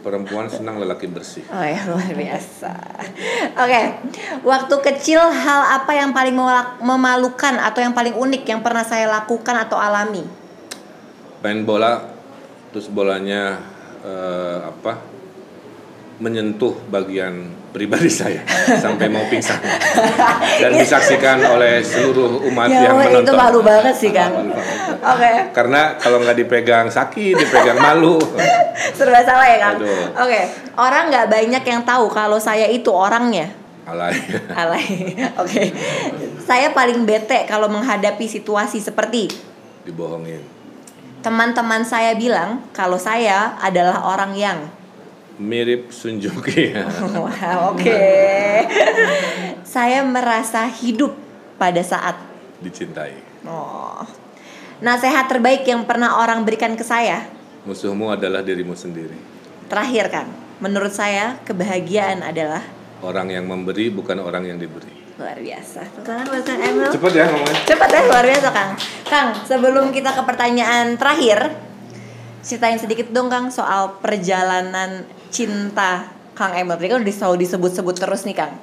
[0.00, 2.72] perempuan senang lelaki bersih Oh ya luar biasa.
[3.64, 3.82] Oke,
[4.42, 6.34] waktu kecil hal apa yang paling
[6.82, 10.44] memalukan atau yang paling unik yang pernah saya lakukan atau alami?
[11.44, 12.00] main bola
[12.72, 13.60] terus bolanya
[14.00, 14.96] eh, apa
[16.16, 18.38] menyentuh bagian pribadi saya
[18.84, 19.58] sampai mau pingsan
[20.62, 24.30] dan disaksikan oleh seluruh umat Ya yang menonton itu malu banget sih, Kang.
[24.30, 24.62] Banget.
[25.02, 28.22] Oke, karena kalau nggak dipegang sakit dipegang malu
[28.96, 29.76] serba salah ya Kang.
[29.82, 30.22] Aduh.
[30.22, 30.40] Oke,
[30.78, 33.50] orang nggak banyak yang tahu kalau saya itu orangnya.
[33.84, 34.16] alay
[34.54, 35.12] Alay.
[35.36, 35.74] Oke,
[36.40, 39.28] saya paling bete kalau menghadapi situasi seperti
[39.84, 40.54] dibohongin
[41.24, 44.58] teman-teman saya bilang kalau saya adalah orang yang
[45.36, 46.86] mirip Sun Joki ya.
[47.18, 48.02] Wah, oke.
[49.64, 51.14] Saya merasa hidup
[51.56, 52.14] pada saat
[52.60, 53.14] dicintai.
[53.44, 54.02] oh.
[54.78, 57.24] Nasihat terbaik yang pernah orang berikan ke saya.
[57.64, 59.16] Musuhmu adalah dirimu sendiri.
[59.66, 60.26] Terakhir kan,
[60.60, 62.60] menurut saya kebahagiaan adalah
[63.00, 64.92] Orang yang memberi bukan orang yang diberi.
[65.14, 65.86] luar biasa.
[65.94, 66.90] Tepuk tangan buat Kang Emil.
[66.90, 67.60] Cepet ya ngomongnya.
[67.62, 68.70] Cepat ya luar biasa Kang.
[69.06, 71.54] Kang, sebelum kita ke pertanyaan terakhir,
[72.42, 76.78] ceritain sedikit dong Kang soal perjalanan cinta Kang Emil.
[76.78, 78.54] Tadi kan udah selalu disebut-sebut terus nih Kang.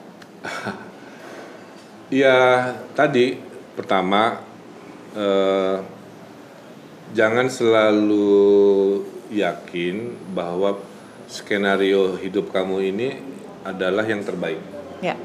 [2.11, 3.39] Ya tadi
[3.71, 4.43] pertama
[5.15, 5.79] eh,
[7.15, 8.99] jangan selalu
[9.31, 10.75] yakin bahwa
[11.31, 13.15] skenario hidup kamu ini
[13.63, 14.59] adalah yang terbaik.
[14.99, 15.15] Ya.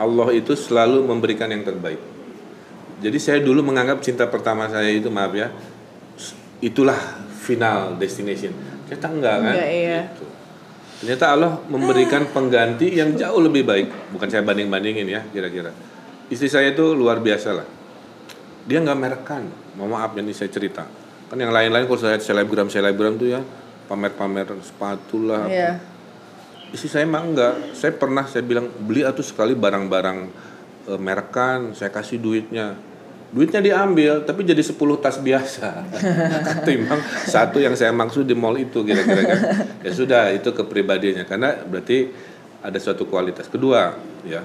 [0.00, 2.00] Allah itu selalu memberikan yang terbaik.
[3.04, 5.52] Jadi saya dulu menganggap cinta pertama saya itu maaf ya,
[6.64, 6.96] itulah
[7.44, 8.56] final destination.
[8.88, 9.52] Ternyata enggak kan?
[9.54, 10.00] Enggak, iya.
[10.08, 10.37] Gitu.
[10.98, 14.10] Ternyata Allah memberikan pengganti yang jauh lebih baik.
[14.10, 15.70] Bukan saya banding-bandingin ya kira-kira.
[16.26, 17.66] Istri saya itu luar biasa lah.
[18.66, 19.42] Dia nggak merekkan.
[19.78, 20.84] Mohon maaf ini saya cerita.
[21.30, 23.40] Kan yang lain-lain kalau saya selebgram selebgram tuh ya
[23.86, 25.46] pamer-pamer sepatu lah.
[25.46, 25.54] apa.
[25.54, 25.72] Iya.
[26.74, 27.54] Istri saya mah enggak.
[27.78, 30.18] Saya pernah saya bilang beli atuh sekali barang-barang
[30.90, 32.74] eh, merekan, saya kasih duitnya.
[33.28, 34.72] Duitnya diambil tapi jadi 10
[35.04, 35.84] tas biasa.
[36.56, 36.96] Ketimbang
[37.28, 39.40] satu yang saya maksud di mall itu kira-kira kan.
[39.84, 42.08] Ya sudah itu kepribadiannya karena berarti
[42.64, 43.46] ada suatu kualitas.
[43.46, 43.92] Kedua,
[44.24, 44.40] ya.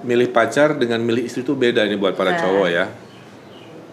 [0.00, 2.40] Milih pacar dengan milih istri itu beda ini buat para Nah.
[2.40, 2.84] cowok ya.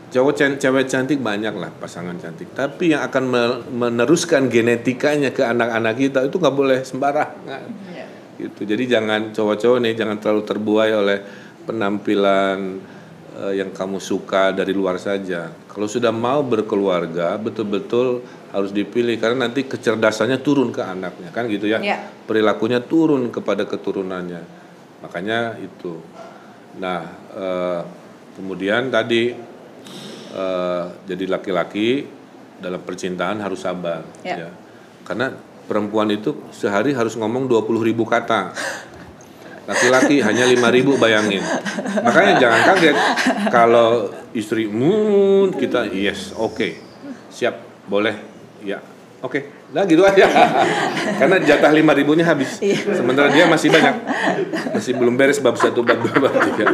[0.08, 2.52] Cowok cewek cantik banyak lah pasangan cantik.
[2.56, 7.64] Tapi yang akan me- meneruskan genetikanya ke anak-anak kita itu nggak boleh sembarangan.
[7.92, 8.06] Iya.
[8.36, 8.68] Gitu.
[8.68, 11.18] Jadi jangan cowok-cowok nih jangan terlalu terbuai oleh
[11.68, 12.60] penampilan
[13.38, 15.54] eh, yang kamu suka dari luar saja.
[15.70, 21.70] Kalau sudah mau berkeluarga betul-betul harus dipilih karena nanti kecerdasannya turun ke anaknya kan gitu
[21.70, 21.78] ya.
[21.80, 21.98] Iya.
[22.26, 24.42] Perilakunya turun kepada keturunannya.
[25.06, 26.02] Makanya itu.
[26.82, 27.02] Nah,
[27.38, 27.82] eh,
[28.36, 29.34] kemudian tadi
[30.28, 32.04] eh, jadi laki-laki
[32.58, 34.48] dalam percintaan harus sabar Ya.
[34.48, 34.50] ya.
[35.06, 35.30] Karena
[35.70, 38.52] perempuan itu sehari harus ngomong 20.000 ribu kata.
[39.68, 41.44] Laki-laki hanya 5.000 ribu bayangin.
[42.00, 42.96] Makanya jangan kaget
[43.52, 46.80] kalau istrimu kita yes, oke.
[47.28, 48.16] Siap, boleh.
[48.64, 48.80] Ya.
[49.20, 49.50] Oke.
[49.76, 50.24] Nah gitu aja.
[51.20, 52.64] Karena jatah 5 ribunya habis.
[52.88, 53.96] Sementara dia masih banyak.
[54.72, 56.66] Masih belum beres bab satu, bab dua, bab tiga.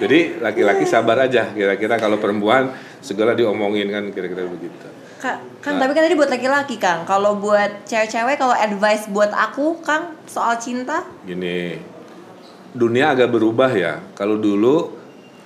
[0.00, 1.54] Jadi laki-laki sabar aja.
[1.54, 4.90] Kira-kira kalau perempuan segala diomongin kan kira-kira begitu.
[5.20, 5.84] Kang, Nah.
[5.84, 7.04] tapi kan tadi buat laki-laki, Kang.
[7.04, 11.76] Kalau buat cewek-cewek, kalau advice buat aku, Kang, soal cinta, Gini,
[12.72, 14.00] dunia agak berubah ya.
[14.16, 14.96] Kalau dulu,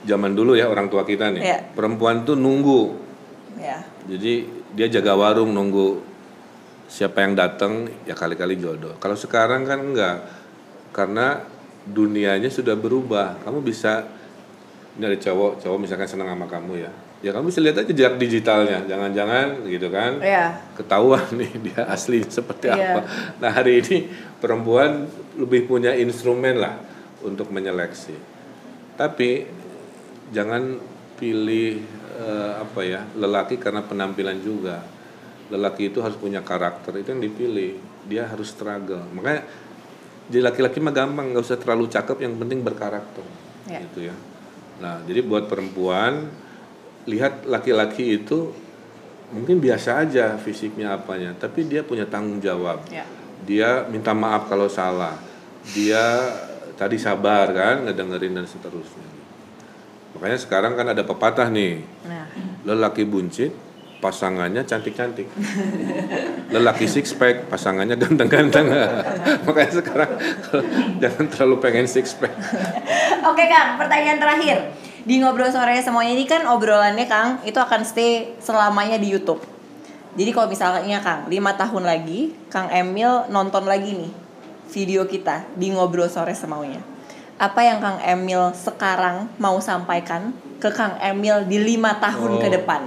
[0.05, 1.59] zaman dulu ya orang tua kita nih, Iya.
[1.75, 3.03] perempuan tuh nunggu.
[3.55, 3.81] ya.
[4.05, 4.45] Jadi
[4.75, 6.03] dia jaga warung nunggu
[6.85, 8.99] siapa yang datang ya kali-kali jodoh.
[8.99, 10.17] Kalau sekarang kan enggak,
[10.93, 11.41] karena
[11.83, 13.41] dunianya sudah berubah.
[13.41, 14.05] Kamu bisa
[14.95, 16.93] ini ada cowok, cowok misalkan senang sama kamu ya,
[17.25, 18.85] ya kamu bisa lihat aja jejak digitalnya.
[18.85, 20.61] Jangan-jangan gitu kan, Ya.
[20.77, 22.77] ketahuan nih dia asli seperti Iya.
[22.77, 23.01] apa.
[23.41, 25.09] Nah hari ini perempuan
[25.41, 26.77] lebih punya instrumen lah
[27.25, 28.13] untuk menyeleksi.
[28.95, 29.49] Tapi
[30.31, 30.77] jangan
[31.17, 31.81] pilih
[32.15, 34.85] eh, apa ya lelaki karena penampilan juga.
[35.49, 37.73] Lelaki itu harus punya karakter itu yang dipilih.
[38.05, 39.01] Dia harus struggle.
[39.11, 39.49] Makanya
[40.25, 43.25] jadi laki-laki mah gampang nggak usah terlalu cakep yang penting berkarakter
[43.65, 43.81] Ya.
[43.81, 44.15] gitu ya.
[44.81, 46.29] Nah jadi buat perempuan
[47.05, 48.53] lihat laki-laki itu
[49.33, 52.85] mungkin biasa aja fisiknya apanya, tapi dia punya tanggung jawab.
[52.89, 53.05] Ya.
[53.45, 55.17] Dia minta maaf kalau salah.
[55.75, 56.33] Dia
[56.77, 59.09] tadi sabar kan ngedengerin dan seterusnya.
[60.15, 62.31] Makanya sekarang kan ada pepatah nih, Nah,
[62.63, 63.51] lelaki buncit
[63.99, 65.27] pasangannya cantik-cantik.
[66.53, 68.69] Lelaki six pack pasangannya ganteng-ganteng.
[69.49, 70.11] Makanya sekarang
[71.03, 72.37] jangan terlalu pengen six pack.
[73.25, 74.57] Oke Kang, pertanyaan terakhir
[75.05, 79.41] Di Ngobrol Sore Semuanya ini kan obrolannya Kang Itu akan stay selamanya di Youtube
[80.17, 84.13] Jadi kalau misalnya Kang 5 tahun lagi Kang Emil nonton lagi nih
[84.73, 86.81] Video kita di Ngobrol Sore Semaunya
[87.37, 92.41] Apa yang Kang Emil sekarang mau sampaikan Ke Kang Emil di 5 tahun Oh.
[92.41, 92.83] ke depan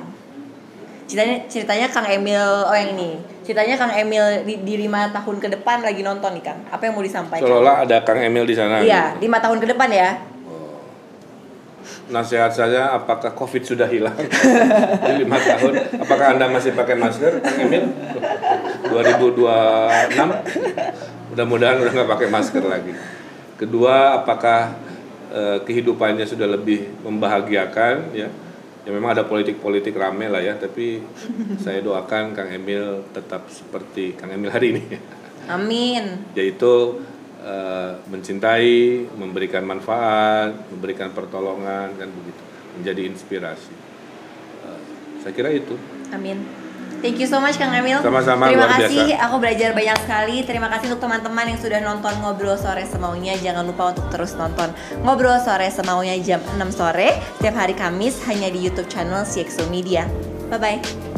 [1.07, 5.47] Ceritanya, ceritanya Kang Emil Oh yang ini Ceritanya Kang Emil di, di 5 tahun ke
[5.53, 7.45] depan lagi nonton nih Kang Apa yang mau disampaikan?
[7.45, 8.81] Seolah-olah ada Kang Emil di sana.
[8.81, 10.09] Iya, 5 tahun ke depan ya
[12.07, 14.15] Nasihat saya, apakah COVID sudah hilang?
[15.07, 17.83] Di lima tahun, apakah anda masih pakai masker, Kang Emil?
[18.87, 20.15] 2026,
[21.35, 22.95] mudah-mudahan udah nggak pakai masker lagi.
[23.59, 24.79] Kedua, apakah
[25.35, 28.15] eh, kehidupannya sudah lebih membahagiakan?
[28.15, 28.31] Ya,
[28.87, 31.03] ya memang ada politik-politik rame lah ya, tapi
[31.59, 34.83] saya doakan Kang Emil tetap seperti Kang Emil hari ini.
[35.47, 36.99] Amin yaitu
[37.47, 42.41] eh, mencintai, memberikan manfaat, memberikan pertolongan kan begitu,
[42.75, 43.73] menjadi inspirasi.
[44.67, 44.81] Eh,
[45.23, 45.79] saya kira itu.
[46.11, 46.67] Amin.
[46.97, 48.01] Thank you so much Kang Emil.
[48.01, 49.25] Sama-sama, Terima luar kasih, biasa.
[49.29, 50.35] aku belajar banyak sekali.
[50.49, 53.37] Terima kasih untuk teman-teman yang sudah nonton Ngobrol Sore Semaunya.
[53.37, 54.73] Jangan lupa untuk terus nonton
[55.05, 60.09] Ngobrol Sore Semaunya jam 6 sore setiap hari Kamis hanya di YouTube channel CXO Media.
[60.49, 61.16] Bye bye.